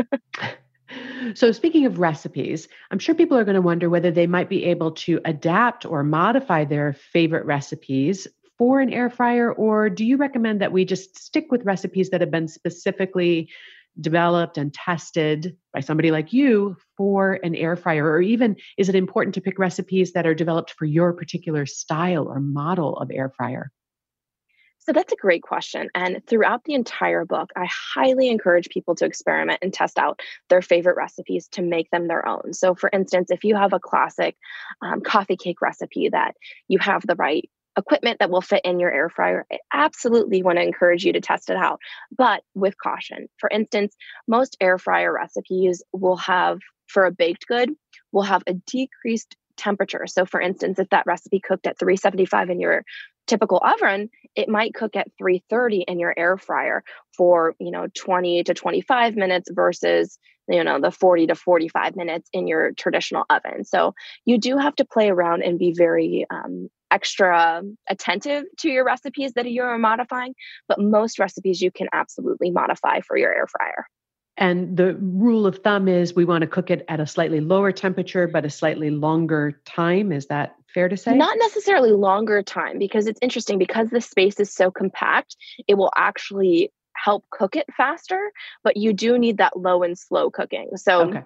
so, 1.35 1.53
speaking 1.53 1.87
of 1.87 1.99
recipes, 1.99 2.69
I'm 2.91 2.99
sure 2.99 3.15
people 3.15 3.37
are 3.39 3.45
going 3.45 3.55
to 3.55 3.63
wonder 3.63 3.89
whether 3.89 4.11
they 4.11 4.27
might 4.27 4.49
be 4.49 4.65
able 4.65 4.93
to 4.93 5.21
adapt 5.25 5.87
or 5.87 6.03
modify 6.03 6.65
their 6.65 6.93
favorite 6.93 7.45
recipes 7.45 8.27
for 8.59 8.81
an 8.81 8.93
air 8.93 9.11
fryer, 9.11 9.53
or 9.53 9.91
do 9.91 10.05
you 10.05 10.17
recommend 10.17 10.61
that 10.61 10.73
we 10.73 10.85
just 10.85 11.19
stick 11.19 11.51
with 11.51 11.65
recipes 11.65 12.11
that 12.11 12.21
have 12.21 12.31
been 12.31 12.49
specifically 12.49 13.51
developed 14.01 14.57
and 14.57 14.73
tested 14.73 15.57
by 15.73 15.81
somebody 15.81 16.11
like 16.11 16.33
you 16.33 16.77
for 16.97 17.39
an 17.43 17.55
air 17.55 17.77
fryer? 17.77 18.07
Or 18.07 18.21
even 18.21 18.57
is 18.79 18.89
it 18.89 18.95
important 18.95 19.35
to 19.35 19.41
pick 19.41 19.59
recipes 19.59 20.13
that 20.13 20.27
are 20.27 20.35
developed 20.35 20.73
for 20.73 20.85
your 20.85 21.13
particular 21.13 21.67
style 21.67 22.27
or 22.27 22.41
model 22.41 22.97
of 22.97 23.11
air 23.11 23.31
fryer? 23.37 23.71
So 24.85 24.93
that's 24.93 25.13
a 25.13 25.17
great 25.17 25.43
question. 25.43 25.91
And 25.95 26.27
throughout 26.27 26.65
the 26.65 26.75
entire 26.75 27.25
book, 27.25 27.51
I 27.57 27.69
highly 27.95 28.29
encourage 28.29 28.69
people 28.69 28.97
to 28.97 29.05
experiment 29.05 29.61
and 29.63 29.73
test 29.73 29.97
out 29.97 30.21
their 30.49 30.63
favorite 30.63 30.97
recipes 30.97 31.47
to 31.53 31.63
make 31.63 31.89
them 31.91 32.09
their 32.09 32.27
own. 32.27 32.53
So, 32.53 32.75
for 32.75 32.91
instance, 32.93 33.31
if 33.31 33.45
you 33.45 33.55
have 33.55 33.73
a 33.73 33.81
classic 33.81 34.37
um, 34.81 35.01
coffee 35.01 35.37
cake 35.37 35.63
recipe 35.63 36.09
that 36.09 36.35
you 36.67 36.79
have 36.81 37.07
the 37.07 37.15
right 37.15 37.49
equipment 37.79 38.19
that 38.19 38.31
will 38.31 38.41
fit 38.41 38.63
in 38.65 38.81
your 38.81 38.93
air 38.93 39.09
fryer, 39.09 39.47
I 39.53 39.59
absolutely 39.73 40.43
want 40.43 40.59
to 40.59 40.65
encourage 40.65 41.05
you 41.05 41.13
to 41.13 41.21
test 41.21 41.49
it 41.49 41.57
out, 41.57 41.81
but 42.17 42.43
with 42.55 42.77
caution. 42.77 43.29
For 43.39 43.49
instance, 43.49 43.95
most 44.27 44.57
air 44.61 44.79
fryer 44.79 45.13
recipes 45.13 45.83
will 45.93 46.17
have, 46.17 46.59
for 46.89 47.05
a 47.05 47.13
baked 47.13 47.47
good, 47.47 47.71
will 48.11 48.23
have 48.23 48.43
a 48.49 48.55
decreased 48.55 49.37
temperature. 49.57 50.07
So, 50.07 50.25
for 50.27 50.41
instance, 50.41 50.79
if 50.79 50.89
that 50.91 51.07
recipe 51.07 51.41
cooked 51.41 51.67
at 51.67 51.79
375 51.79 52.51
in 52.51 52.61
your 52.61 52.85
typical 53.27 53.63
oven, 53.63 54.11
it 54.35 54.49
might 54.49 54.75
cook 54.75 54.97
at 54.97 55.09
330 55.19 55.83
in 55.83 55.99
your 55.99 56.15
air 56.17 56.37
fryer 56.37 56.85
for, 57.17 57.55
you 57.59 57.71
know, 57.71 57.87
20 57.95 58.45
to 58.45 58.55
25 58.55 59.17
minutes 59.17 59.51
versus, 59.53 60.19
you 60.49 60.65
know, 60.65 60.81
the 60.81 60.91
40 60.91 61.29
to 61.29 61.35
45 61.35 61.97
minutes 61.97 62.29
in 62.33 62.47
your 62.47 62.73
traditional 62.73 63.25
oven. 63.31 63.65
So 63.65 63.95
you 64.25 64.39
do 64.39 64.59
have 64.59 64.75
to 64.77 64.85
play 64.85 65.11
around 65.11 65.43
and 65.43 65.59
be 65.59 65.73
very 65.77 66.27
um, 66.31 66.69
extra 66.91 67.63
attentive 67.89 68.45
to 68.59 68.69
your 68.69 68.85
recipes 68.85 69.33
that 69.35 69.51
you're 69.51 69.79
modifying. 69.79 70.35
But 70.69 70.81
most 70.81 71.19
recipes 71.19 71.61
you 71.61 71.71
can 71.71 71.89
absolutely 71.93 72.51
modify 72.51 73.01
for 73.01 73.17
your 73.17 73.35
air 73.35 73.47
fryer. 73.47 73.87
And 74.37 74.77
the 74.77 74.95
rule 74.97 75.47
of 75.47 75.59
thumb 75.59 75.89
is 75.89 76.15
we 76.15 76.25
want 76.25 76.43
to 76.43 76.47
cook 76.47 76.71
it 76.71 76.85
at 76.89 77.01
a 77.01 77.07
slightly 77.07 77.41
lower 77.41 77.71
temperature, 77.71 78.27
but 78.27 78.45
a 78.45 78.51
slightly 78.51 78.91
longer 78.91 79.61
time. 79.65 80.11
Is 80.11 80.27
that 80.27 80.55
fair 80.73 80.89
to 80.89 80.97
say? 80.97 81.17
Not 81.17 81.39
necessarily 81.39 81.93
longer 81.93 82.43
time 82.43 82.79
because 82.79 83.07
it's 83.07 83.19
interesting 83.23 83.59
because 83.59 83.91
the 83.91 84.01
space 84.01 84.41
is 84.41 84.53
so 84.53 84.71
compact, 84.71 85.37
it 85.69 85.75
will 85.75 85.93
actually 85.97 86.73
help 86.95 87.25
cook 87.31 87.57
it 87.57 87.67
faster, 87.77 88.33
but 88.63 88.77
you 88.77 88.93
do 88.93 89.19
need 89.19 89.39
that 89.39 89.57
low 89.57 89.83
and 89.83 89.99
slow 89.99 90.31
cooking. 90.31 90.77
So 90.77 91.09
okay. 91.09 91.23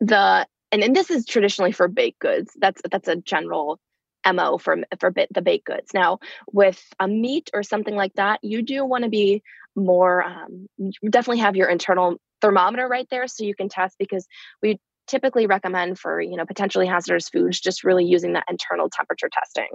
the 0.00 0.46
and, 0.72 0.82
and 0.82 0.96
this 0.96 1.10
is 1.10 1.24
traditionally 1.24 1.72
for 1.72 1.88
baked 1.88 2.18
goods. 2.18 2.52
That's 2.56 2.82
that's 2.90 3.08
a 3.08 3.16
general 3.16 3.78
mo 4.26 4.58
for 4.58 4.78
for 4.98 5.10
bit, 5.10 5.32
the 5.32 5.42
baked 5.42 5.66
goods. 5.66 5.92
Now, 5.94 6.18
with 6.52 6.82
a 6.98 7.06
meat 7.06 7.50
or 7.54 7.62
something 7.62 7.94
like 7.94 8.14
that, 8.14 8.40
you 8.42 8.62
do 8.62 8.84
want 8.84 9.04
to 9.04 9.10
be 9.10 9.42
more. 9.76 10.24
Um, 10.24 10.68
definitely 11.08 11.40
have 11.40 11.56
your 11.56 11.68
internal 11.68 12.16
thermometer 12.40 12.88
right 12.88 13.08
there 13.10 13.26
so 13.26 13.44
you 13.44 13.54
can 13.54 13.68
test 13.68 13.96
because 13.98 14.26
we 14.62 14.80
typically 15.06 15.46
recommend 15.46 15.98
for 15.98 16.20
you 16.20 16.36
know 16.36 16.46
potentially 16.46 16.86
hazardous 16.86 17.28
foods 17.28 17.60
just 17.60 17.84
really 17.84 18.04
using 18.04 18.32
that 18.34 18.44
internal 18.48 18.88
temperature 18.88 19.28
testing. 19.32 19.68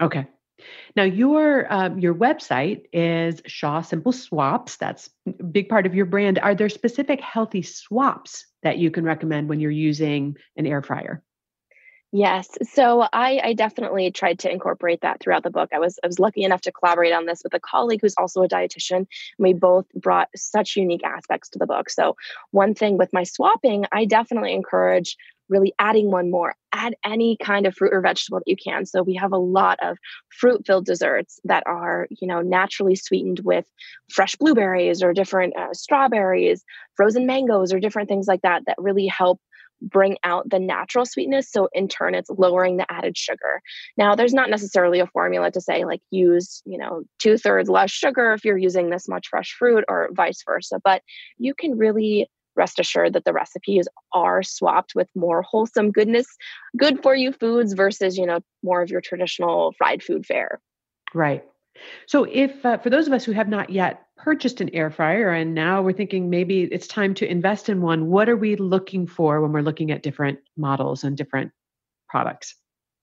Okay. 0.00 0.26
Now 0.96 1.02
your 1.02 1.72
um, 1.72 1.98
your 1.98 2.14
website 2.14 2.82
is 2.92 3.42
shaw 3.46 3.80
simple 3.80 4.12
swaps. 4.12 4.76
That's 4.76 5.10
a 5.26 5.42
big 5.42 5.68
part 5.68 5.86
of 5.86 5.94
your 5.94 6.06
brand. 6.06 6.38
Are 6.38 6.54
there 6.54 6.68
specific 6.68 7.20
healthy 7.20 7.62
swaps 7.62 8.46
that 8.62 8.78
you 8.78 8.90
can 8.90 9.04
recommend 9.04 9.48
when 9.48 9.60
you're 9.60 9.70
using 9.70 10.36
an 10.56 10.66
air 10.66 10.82
fryer 10.82 11.22
Yes. 12.16 12.48
So 12.72 13.08
I, 13.12 13.40
I, 13.42 13.52
definitely 13.54 14.08
tried 14.12 14.38
to 14.38 14.52
incorporate 14.52 15.00
that 15.00 15.18
throughout 15.18 15.42
the 15.42 15.50
book. 15.50 15.70
I 15.74 15.80
was 15.80 15.98
I 16.04 16.06
was 16.06 16.20
lucky 16.20 16.44
enough 16.44 16.60
to 16.60 16.70
collaborate 16.70 17.12
on 17.12 17.26
this 17.26 17.42
with 17.42 17.52
a 17.54 17.58
colleague 17.58 17.98
who's 18.00 18.14
also 18.16 18.44
a 18.44 18.48
dietitian. 18.48 19.08
We 19.36 19.52
both 19.52 19.86
brought 19.94 20.28
such 20.36 20.76
unique 20.76 21.02
aspects 21.04 21.48
to 21.50 21.58
the 21.58 21.66
book. 21.66 21.90
So 21.90 22.14
one 22.52 22.72
thing 22.72 22.98
with 22.98 23.12
my 23.12 23.24
swapping, 23.24 23.86
I 23.90 24.04
definitely 24.04 24.52
encourage 24.52 25.16
really 25.48 25.74
adding 25.80 26.12
one 26.12 26.30
more. 26.30 26.54
Add 26.72 26.94
any 27.04 27.36
kind 27.42 27.66
of 27.66 27.74
fruit 27.74 27.92
or 27.92 28.00
vegetable 28.00 28.38
that 28.38 28.48
you 28.48 28.56
can. 28.56 28.86
So 28.86 29.02
we 29.02 29.14
have 29.14 29.32
a 29.32 29.36
lot 29.36 29.80
of 29.82 29.98
fruit-filled 30.38 30.86
desserts 30.86 31.40
that 31.42 31.64
are, 31.66 32.06
you 32.10 32.28
know, 32.28 32.42
naturally 32.42 32.94
sweetened 32.94 33.40
with 33.40 33.66
fresh 34.08 34.36
blueberries 34.36 35.02
or 35.02 35.12
different 35.12 35.56
uh, 35.56 35.74
strawberries, 35.74 36.64
frozen 36.94 37.26
mangoes, 37.26 37.72
or 37.72 37.80
different 37.80 38.08
things 38.08 38.28
like 38.28 38.42
that 38.42 38.62
that 38.66 38.76
really 38.78 39.08
help 39.08 39.40
bring 39.84 40.18
out 40.24 40.48
the 40.48 40.58
natural 40.58 41.06
sweetness. 41.06 41.50
So 41.50 41.68
in 41.72 41.88
turn, 41.88 42.14
it's 42.14 42.30
lowering 42.30 42.76
the 42.76 42.90
added 42.90 43.16
sugar. 43.16 43.60
Now, 43.96 44.14
there's 44.14 44.34
not 44.34 44.50
necessarily 44.50 45.00
a 45.00 45.06
formula 45.06 45.50
to 45.50 45.60
say 45.60 45.84
like 45.84 46.00
use, 46.10 46.62
you 46.64 46.78
know, 46.78 47.02
two 47.18 47.38
thirds 47.38 47.68
less 47.68 47.90
sugar 47.90 48.32
if 48.32 48.44
you're 48.44 48.58
using 48.58 48.90
this 48.90 49.08
much 49.08 49.28
fresh 49.28 49.52
fruit 49.52 49.84
or 49.88 50.08
vice 50.12 50.42
versa, 50.46 50.80
but 50.82 51.02
you 51.38 51.54
can 51.54 51.76
really 51.76 52.28
rest 52.56 52.78
assured 52.78 53.12
that 53.12 53.24
the 53.24 53.32
recipes 53.32 53.88
are 54.12 54.42
swapped 54.42 54.94
with 54.94 55.08
more 55.14 55.42
wholesome 55.42 55.90
goodness, 55.90 56.26
good 56.76 57.02
for 57.02 57.14
you 57.14 57.32
foods 57.32 57.72
versus, 57.72 58.16
you 58.16 58.26
know, 58.26 58.40
more 58.62 58.82
of 58.82 58.90
your 58.90 59.00
traditional 59.00 59.72
fried 59.76 60.02
food 60.02 60.24
fare. 60.24 60.60
Right. 61.12 61.44
So, 62.06 62.24
if 62.24 62.64
uh, 62.64 62.78
for 62.78 62.90
those 62.90 63.08
of 63.08 63.12
us 63.12 63.24
who 63.24 63.32
have 63.32 63.48
not 63.48 63.70
yet 63.70 64.03
purchased 64.16 64.60
an 64.60 64.70
air 64.74 64.90
fryer 64.90 65.30
and 65.30 65.54
now 65.54 65.82
we're 65.82 65.92
thinking 65.92 66.30
maybe 66.30 66.62
it's 66.62 66.86
time 66.86 67.14
to 67.14 67.30
invest 67.30 67.68
in 67.68 67.82
one, 67.82 68.06
what 68.06 68.28
are 68.28 68.36
we 68.36 68.56
looking 68.56 69.06
for 69.06 69.40
when 69.40 69.52
we're 69.52 69.62
looking 69.62 69.90
at 69.90 70.02
different 70.02 70.38
models 70.56 71.04
and 71.04 71.16
different 71.16 71.52
products? 72.08 72.54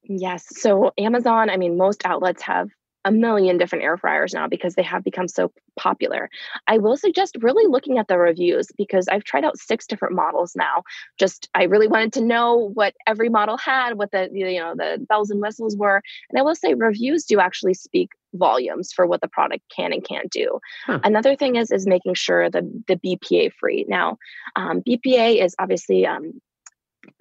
Yes. 0.03 0.45
So, 0.49 0.91
Amazon, 0.97 1.49
I 1.49 1.57
mean, 1.57 1.77
most 1.77 2.05
outlets 2.05 2.41
have 2.43 2.69
a 3.03 3.11
million 3.11 3.57
different 3.57 3.83
air 3.83 3.97
fryers 3.97 4.33
now 4.33 4.47
because 4.47 4.75
they 4.75 4.83
have 4.83 5.03
become 5.03 5.27
so 5.27 5.51
popular. 5.77 6.29
I 6.67 6.77
will 6.77 6.97
suggest 6.97 7.37
really 7.41 7.67
looking 7.67 7.97
at 7.97 8.07
the 8.07 8.17
reviews 8.17 8.67
because 8.77 9.07
I've 9.07 9.23
tried 9.23 9.43
out 9.43 9.57
six 9.57 9.87
different 9.87 10.15
models 10.15 10.53
now. 10.55 10.83
Just 11.17 11.49
I 11.55 11.63
really 11.63 11.87
wanted 11.87 12.13
to 12.13 12.21
know 12.21 12.71
what 12.73 12.93
every 13.07 13.29
model 13.29 13.57
had, 13.57 13.97
what 13.97 14.11
the 14.11 14.29
you 14.31 14.59
know 14.59 14.75
the 14.75 15.03
bells 15.09 15.31
and 15.31 15.41
whistles 15.41 15.75
were, 15.75 16.01
and 16.29 16.39
I 16.39 16.43
will 16.43 16.55
say 16.55 16.73
reviews 16.73 17.25
do 17.25 17.39
actually 17.39 17.73
speak 17.73 18.09
volumes 18.33 18.91
for 18.93 19.05
what 19.05 19.21
the 19.21 19.27
product 19.27 19.63
can 19.75 19.93
and 19.93 20.07
can't 20.07 20.31
do. 20.31 20.59
Huh. 20.85 20.99
Another 21.03 21.35
thing 21.35 21.55
is 21.55 21.71
is 21.71 21.87
making 21.87 22.13
sure 22.15 22.49
the 22.49 22.61
the 22.87 22.95
BPA 22.95 23.51
free. 23.59 23.85
Now, 23.87 24.17
um, 24.55 24.81
BPA 24.81 25.43
is 25.43 25.55
obviously 25.59 26.05
um, 26.05 26.41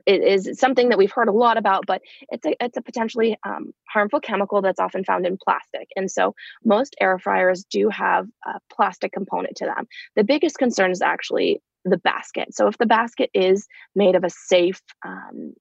it 0.07 0.23
is 0.23 0.59
something 0.59 0.89
that 0.89 0.99
we've 0.99 1.13
heard 1.13 1.29
a 1.29 1.33
lot 1.33 1.57
about, 1.57 1.87
but 1.87 2.03
it's 2.29 2.47
a 2.47 2.55
it's 2.61 2.77
a 2.77 2.83
potentially 2.83 3.37
um, 3.47 3.73
harmful 3.89 4.21
chemical 4.21 4.63
that's 4.63 4.81
often 4.81 5.05
found 5.05 5.27
in 5.27 5.39
plastic, 5.43 5.89
and 5.97 6.11
so 6.11 6.35
most 6.65 6.97
air 7.01 7.19
fryers 7.19 7.65
do 7.65 7.89
have 7.89 8.27
a 8.47 8.61
plastic 8.73 9.13
component 9.13 9.57
to 9.57 9.67
them. 9.67 9.87
The 10.17 10.25
biggest 10.25 10.59
concern 10.59 10.91
is 10.91 11.03
actually 11.03 11.61
the 11.85 11.99
basket. 11.99 12.55
So 12.55 12.67
if 12.67 12.79
the 12.79 12.87
basket 12.87 13.31
is 13.33 13.67
made 13.95 14.15
of 14.15 14.25
a 14.25 14.31
safe 14.31 14.83
um, 15.05 15.55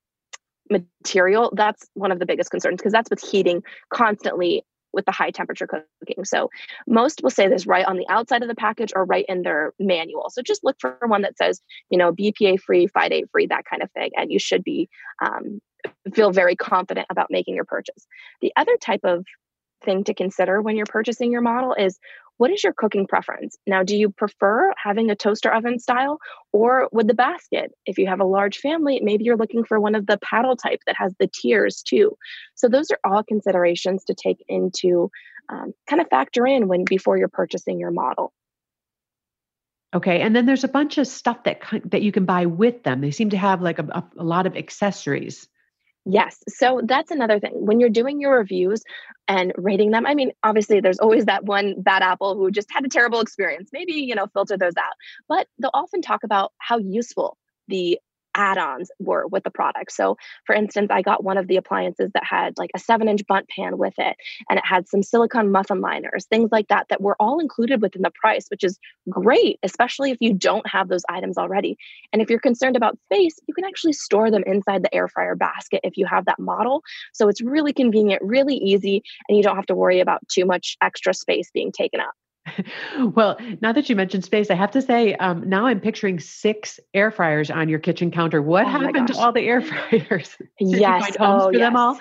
material, 0.69 1.51
that's 1.55 1.87
one 1.93 2.11
of 2.11 2.19
the 2.19 2.25
biggest 2.25 2.51
concerns 2.51 2.77
because 2.77 2.91
that's 2.91 3.09
what's 3.09 3.29
heating 3.29 3.63
constantly 3.89 4.63
with 4.93 5.05
the 5.05 5.11
high 5.11 5.31
temperature 5.31 5.67
cooking. 5.67 6.25
So 6.25 6.49
most 6.87 7.21
will 7.23 7.29
say 7.29 7.47
this 7.47 7.67
right 7.67 7.85
on 7.85 7.97
the 7.97 8.07
outside 8.09 8.41
of 8.41 8.47
the 8.47 8.55
package 8.55 8.91
or 8.95 9.05
right 9.05 9.25
in 9.27 9.43
their 9.43 9.73
manual. 9.79 10.29
So 10.29 10.41
just 10.41 10.63
look 10.63 10.77
for 10.79 10.97
one 11.05 11.21
that 11.23 11.37
says, 11.37 11.61
you 11.89 11.97
know, 11.97 12.11
BPA 12.11 12.59
free, 12.59 12.87
phthalate 12.87 13.29
free, 13.31 13.47
that 13.47 13.65
kind 13.65 13.83
of 13.83 13.91
thing, 13.91 14.11
and 14.15 14.31
you 14.31 14.39
should 14.39 14.63
be 14.63 14.89
um, 15.23 15.59
feel 16.13 16.31
very 16.31 16.55
confident 16.55 17.07
about 17.09 17.27
making 17.29 17.55
your 17.55 17.65
purchase. 17.65 18.05
The 18.41 18.51
other 18.55 18.77
type 18.77 19.01
of 19.03 19.25
thing 19.83 20.03
to 20.05 20.13
consider 20.13 20.61
when 20.61 20.75
you're 20.75 20.85
purchasing 20.85 21.31
your 21.31 21.41
model 21.41 21.73
is 21.73 21.99
what 22.39 22.51
is 22.51 22.63
your 22.63 22.71
cooking 22.71 23.05
preference? 23.05 23.57
Now, 23.67 23.83
do 23.83 23.97
you 23.97 24.09
prefer 24.09 24.73
having 24.81 25.11
a 25.11 25.15
toaster 25.15 25.53
oven 25.53 25.77
style 25.77 26.19
or 26.53 26.87
with 26.93 27.07
the 27.07 27.13
basket? 27.13 27.73
If 27.85 27.97
you 27.97 28.07
have 28.07 28.21
a 28.21 28.25
large 28.25 28.59
family, 28.59 29.01
maybe 29.03 29.25
you're 29.25 29.35
looking 29.35 29.65
for 29.65 29.77
one 29.77 29.93
of 29.93 30.07
the 30.07 30.17
paddle 30.17 30.55
type 30.55 30.79
that 30.87 30.95
has 30.97 31.13
the 31.19 31.27
tiers 31.27 31.83
too. 31.83 32.15
So, 32.55 32.69
those 32.69 32.91
are 32.91 32.99
all 33.03 33.23
considerations 33.23 34.05
to 34.05 34.13
take 34.13 34.43
into 34.47 35.11
um, 35.49 35.73
kind 35.89 36.01
of 36.01 36.07
factor 36.07 36.47
in 36.47 36.69
when 36.69 36.85
before 36.85 37.17
you're 37.17 37.27
purchasing 37.27 37.77
your 37.77 37.91
model. 37.91 38.31
Okay, 39.93 40.21
and 40.21 40.33
then 40.33 40.45
there's 40.45 40.63
a 40.63 40.69
bunch 40.69 40.97
of 40.97 41.07
stuff 41.07 41.43
that 41.43 41.61
that 41.85 42.03
you 42.03 42.13
can 42.13 42.23
buy 42.23 42.45
with 42.45 42.83
them. 42.83 43.01
They 43.01 43.11
seem 43.11 43.31
to 43.31 43.37
have 43.37 43.61
like 43.61 43.79
a, 43.79 43.87
a, 43.91 44.03
a 44.19 44.23
lot 44.23 44.47
of 44.47 44.55
accessories. 44.55 45.49
Yes. 46.11 46.39
So 46.47 46.81
that's 46.85 47.11
another 47.11 47.39
thing. 47.39 47.51
When 47.53 47.79
you're 47.79 47.89
doing 47.89 48.19
your 48.19 48.37
reviews 48.37 48.83
and 49.27 49.53
rating 49.57 49.91
them, 49.91 50.05
I 50.07 50.15
mean, 50.15 50.31
obviously 50.43 50.79
there's 50.79 50.97
always 50.99 51.25
that 51.25 51.43
one 51.45 51.75
bad 51.81 52.01
apple 52.01 52.35
who 52.35 52.49
just 52.51 52.71
had 52.71 52.83
a 52.83 52.89
terrible 52.89 53.19
experience. 53.19 53.69
Maybe, 53.71 53.93
you 53.93 54.15
know, 54.15 54.25
filter 54.33 54.57
those 54.57 54.77
out. 54.77 54.93
But 55.27 55.47
they'll 55.59 55.71
often 55.73 56.01
talk 56.01 56.23
about 56.23 56.51
how 56.57 56.79
useful 56.79 57.37
the 57.67 57.99
add-ons 58.39 58.89
were 58.99 59.27
with 59.27 59.43
the 59.43 59.51
product. 59.51 59.91
So 59.91 60.15
for 60.45 60.55
instance, 60.55 60.87
I 60.89 61.01
got 61.01 61.25
one 61.25 61.37
of 61.37 61.47
the 61.47 61.57
appliances 61.57 62.09
that 62.13 62.23
had 62.23 62.53
like 62.57 62.71
a 62.73 62.79
seven 62.79 63.09
inch 63.09 63.21
Bundt 63.27 63.49
pan 63.49 63.77
with 63.77 63.93
it, 63.97 64.15
and 64.49 64.57
it 64.57 64.65
had 64.65 64.87
some 64.87 65.03
silicone 65.03 65.51
muffin 65.51 65.81
liners, 65.81 66.25
things 66.25 66.49
like 66.51 66.69
that, 66.69 66.87
that 66.89 67.01
were 67.01 67.17
all 67.19 67.39
included 67.39 67.81
within 67.81 68.01
the 68.01 68.11
price, 68.11 68.45
which 68.47 68.63
is 68.63 68.79
great, 69.09 69.59
especially 69.61 70.11
if 70.11 70.17
you 70.21 70.33
don't 70.33 70.65
have 70.67 70.87
those 70.87 71.03
items 71.09 71.37
already. 71.37 71.77
And 72.13 72.21
if 72.21 72.29
you're 72.29 72.39
concerned 72.39 72.77
about 72.77 72.97
space, 73.11 73.37
you 73.47 73.53
can 73.53 73.65
actually 73.65 73.93
store 73.93 74.31
them 74.31 74.43
inside 74.47 74.83
the 74.83 74.95
air 74.95 75.09
fryer 75.09 75.35
basket 75.35 75.81
if 75.83 75.97
you 75.97 76.05
have 76.05 76.23
that 76.25 76.39
model. 76.39 76.81
So 77.13 77.27
it's 77.27 77.41
really 77.41 77.73
convenient, 77.73 78.21
really 78.23 78.55
easy, 78.55 79.03
and 79.27 79.37
you 79.37 79.43
don't 79.43 79.57
have 79.57 79.65
to 79.65 79.75
worry 79.75 79.99
about 79.99 80.25
too 80.29 80.45
much 80.45 80.77
extra 80.81 81.13
space 81.13 81.51
being 81.53 81.73
taken 81.73 81.99
up. 81.99 82.13
well, 83.15 83.37
now 83.61 83.71
that 83.71 83.89
you 83.89 83.95
mentioned 83.95 84.23
space, 84.23 84.49
I 84.49 84.55
have 84.55 84.71
to 84.71 84.81
say, 84.81 85.15
um, 85.15 85.47
now 85.47 85.65
I'm 85.65 85.79
picturing 85.79 86.19
six 86.19 86.79
air 86.93 87.11
fryers 87.11 87.49
on 87.49 87.69
your 87.69 87.79
kitchen 87.79 88.11
counter. 88.11 88.41
What 88.41 88.65
oh 88.65 88.69
happened 88.69 89.07
to 89.07 89.17
all 89.17 89.31
the 89.31 89.41
air 89.41 89.61
fryers? 89.89 90.35
Did 90.59 90.79
yes. 90.79 91.15
oh, 91.19 91.49
yes. 91.51 91.59
them 91.59 91.75
all? 91.75 91.99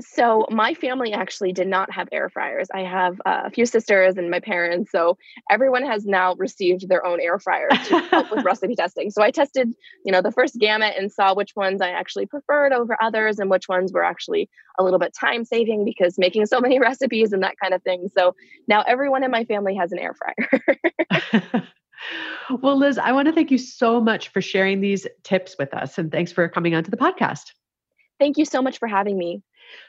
So 0.00 0.46
my 0.50 0.72
family 0.72 1.12
actually 1.12 1.52
did 1.52 1.68
not 1.68 1.92
have 1.92 2.08
air 2.12 2.30
fryers. 2.30 2.68
I 2.72 2.80
have 2.80 3.20
uh, 3.26 3.42
a 3.44 3.50
few 3.50 3.66
sisters 3.66 4.16
and 4.16 4.30
my 4.30 4.40
parents. 4.40 4.90
So 4.90 5.18
everyone 5.50 5.84
has 5.84 6.06
now 6.06 6.34
received 6.36 6.88
their 6.88 7.04
own 7.04 7.20
air 7.20 7.38
fryer 7.38 7.68
to 7.68 7.98
help 8.10 8.30
with 8.30 8.42
recipe 8.44 8.74
testing. 8.74 9.10
So 9.10 9.22
I 9.22 9.30
tested, 9.30 9.74
you 10.04 10.10
know, 10.10 10.22
the 10.22 10.32
first 10.32 10.58
gamut 10.58 10.94
and 10.98 11.12
saw 11.12 11.34
which 11.34 11.54
ones 11.54 11.82
I 11.82 11.90
actually 11.90 12.24
preferred 12.24 12.72
over 12.72 12.96
others 13.02 13.38
and 13.38 13.50
which 13.50 13.68
ones 13.68 13.92
were 13.92 14.02
actually 14.02 14.48
a 14.78 14.82
little 14.82 14.98
bit 14.98 15.14
time 15.18 15.44
saving 15.44 15.84
because 15.84 16.18
making 16.18 16.46
so 16.46 16.58
many 16.58 16.78
recipes 16.80 17.34
and 17.34 17.42
that 17.42 17.56
kind 17.62 17.74
of 17.74 17.82
thing. 17.82 18.08
So 18.16 18.34
now 18.68 18.82
everyone 18.82 19.24
in 19.24 19.30
my 19.30 19.44
family 19.44 19.76
has 19.76 19.92
an 19.92 19.98
air 19.98 20.14
fryer. 20.14 21.68
well, 22.62 22.78
Liz, 22.78 22.96
I 22.96 23.12
want 23.12 23.26
to 23.26 23.32
thank 23.32 23.50
you 23.50 23.58
so 23.58 24.00
much 24.00 24.28
for 24.28 24.40
sharing 24.40 24.80
these 24.80 25.06
tips 25.22 25.56
with 25.58 25.74
us 25.74 25.98
and 25.98 26.10
thanks 26.10 26.32
for 26.32 26.48
coming 26.48 26.74
onto 26.74 26.90
the 26.90 26.96
podcast. 26.96 27.52
Thank 28.18 28.38
you 28.38 28.44
so 28.44 28.62
much 28.62 28.78
for 28.78 28.88
having 28.88 29.18
me. 29.18 29.42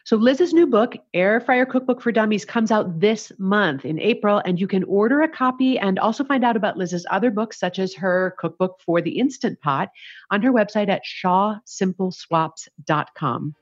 So, 0.06 0.18
Liz's 0.18 0.54
new 0.54 0.68
book, 0.68 0.96
Air 1.14 1.40
Fryer 1.40 1.66
Cookbook 1.66 2.02
for 2.02 2.12
Dummies, 2.12 2.44
comes 2.46 2.72
out 2.72 3.00
this 3.00 3.32
month 3.38 3.86
in 3.86 4.00
April, 4.00 4.42
and 4.46 4.60
you 4.60 4.68
can 4.68 4.84
order 4.84 5.22
a 5.22 5.28
copy 5.28 5.80
and 5.80 6.00
also 6.00 6.24
find 6.24 6.44
out 6.44 6.56
about 6.56 6.78
Liz's 6.78 7.06
other 7.10 7.32
books, 7.32 7.60
such 7.60 7.80
as 7.80 7.96
her 7.96 8.36
cookbook 8.38 8.80
for 8.86 9.02
the 9.02 9.18
Instant 9.20 9.60
Pot, 9.62 9.90
on 10.32 10.42
her 10.42 10.52
website 10.52 10.90
at 10.90 11.04
shawsimpleswaps.com. 11.04 13.56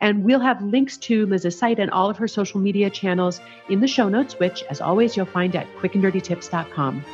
And 0.00 0.24
we'll 0.24 0.40
have 0.40 0.62
links 0.62 0.96
to 0.98 1.26
Liz's 1.26 1.58
site 1.58 1.78
and 1.78 1.90
all 1.90 2.10
of 2.10 2.18
her 2.18 2.28
social 2.28 2.60
media 2.60 2.90
channels 2.90 3.40
in 3.68 3.80
the 3.80 3.88
show 3.88 4.08
notes, 4.08 4.38
which, 4.38 4.62
as 4.64 4.80
always, 4.80 5.16
you'll 5.16 5.26
find 5.26 5.56
at 5.56 5.66
quickanddirtytips.com. 5.76 7.04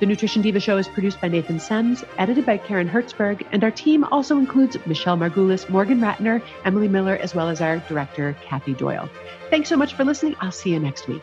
The 0.00 0.06
Nutrition 0.06 0.42
Diva 0.42 0.60
Show 0.60 0.76
is 0.76 0.86
produced 0.86 1.20
by 1.20 1.26
Nathan 1.26 1.56
Semes, 1.56 2.04
edited 2.18 2.46
by 2.46 2.56
Karen 2.56 2.88
Hertzberg, 2.88 3.44
and 3.50 3.64
our 3.64 3.72
team 3.72 4.04
also 4.04 4.38
includes 4.38 4.76
Michelle 4.86 5.16
Margulis, 5.16 5.68
Morgan 5.68 5.98
Ratner, 5.98 6.40
Emily 6.64 6.86
Miller, 6.86 7.16
as 7.16 7.34
well 7.34 7.48
as 7.48 7.60
our 7.60 7.78
director, 7.88 8.36
Kathy 8.44 8.74
Doyle. 8.74 9.10
Thanks 9.50 9.68
so 9.68 9.76
much 9.76 9.94
for 9.94 10.04
listening. 10.04 10.36
I'll 10.40 10.52
see 10.52 10.70
you 10.70 10.78
next 10.78 11.08
week. 11.08 11.22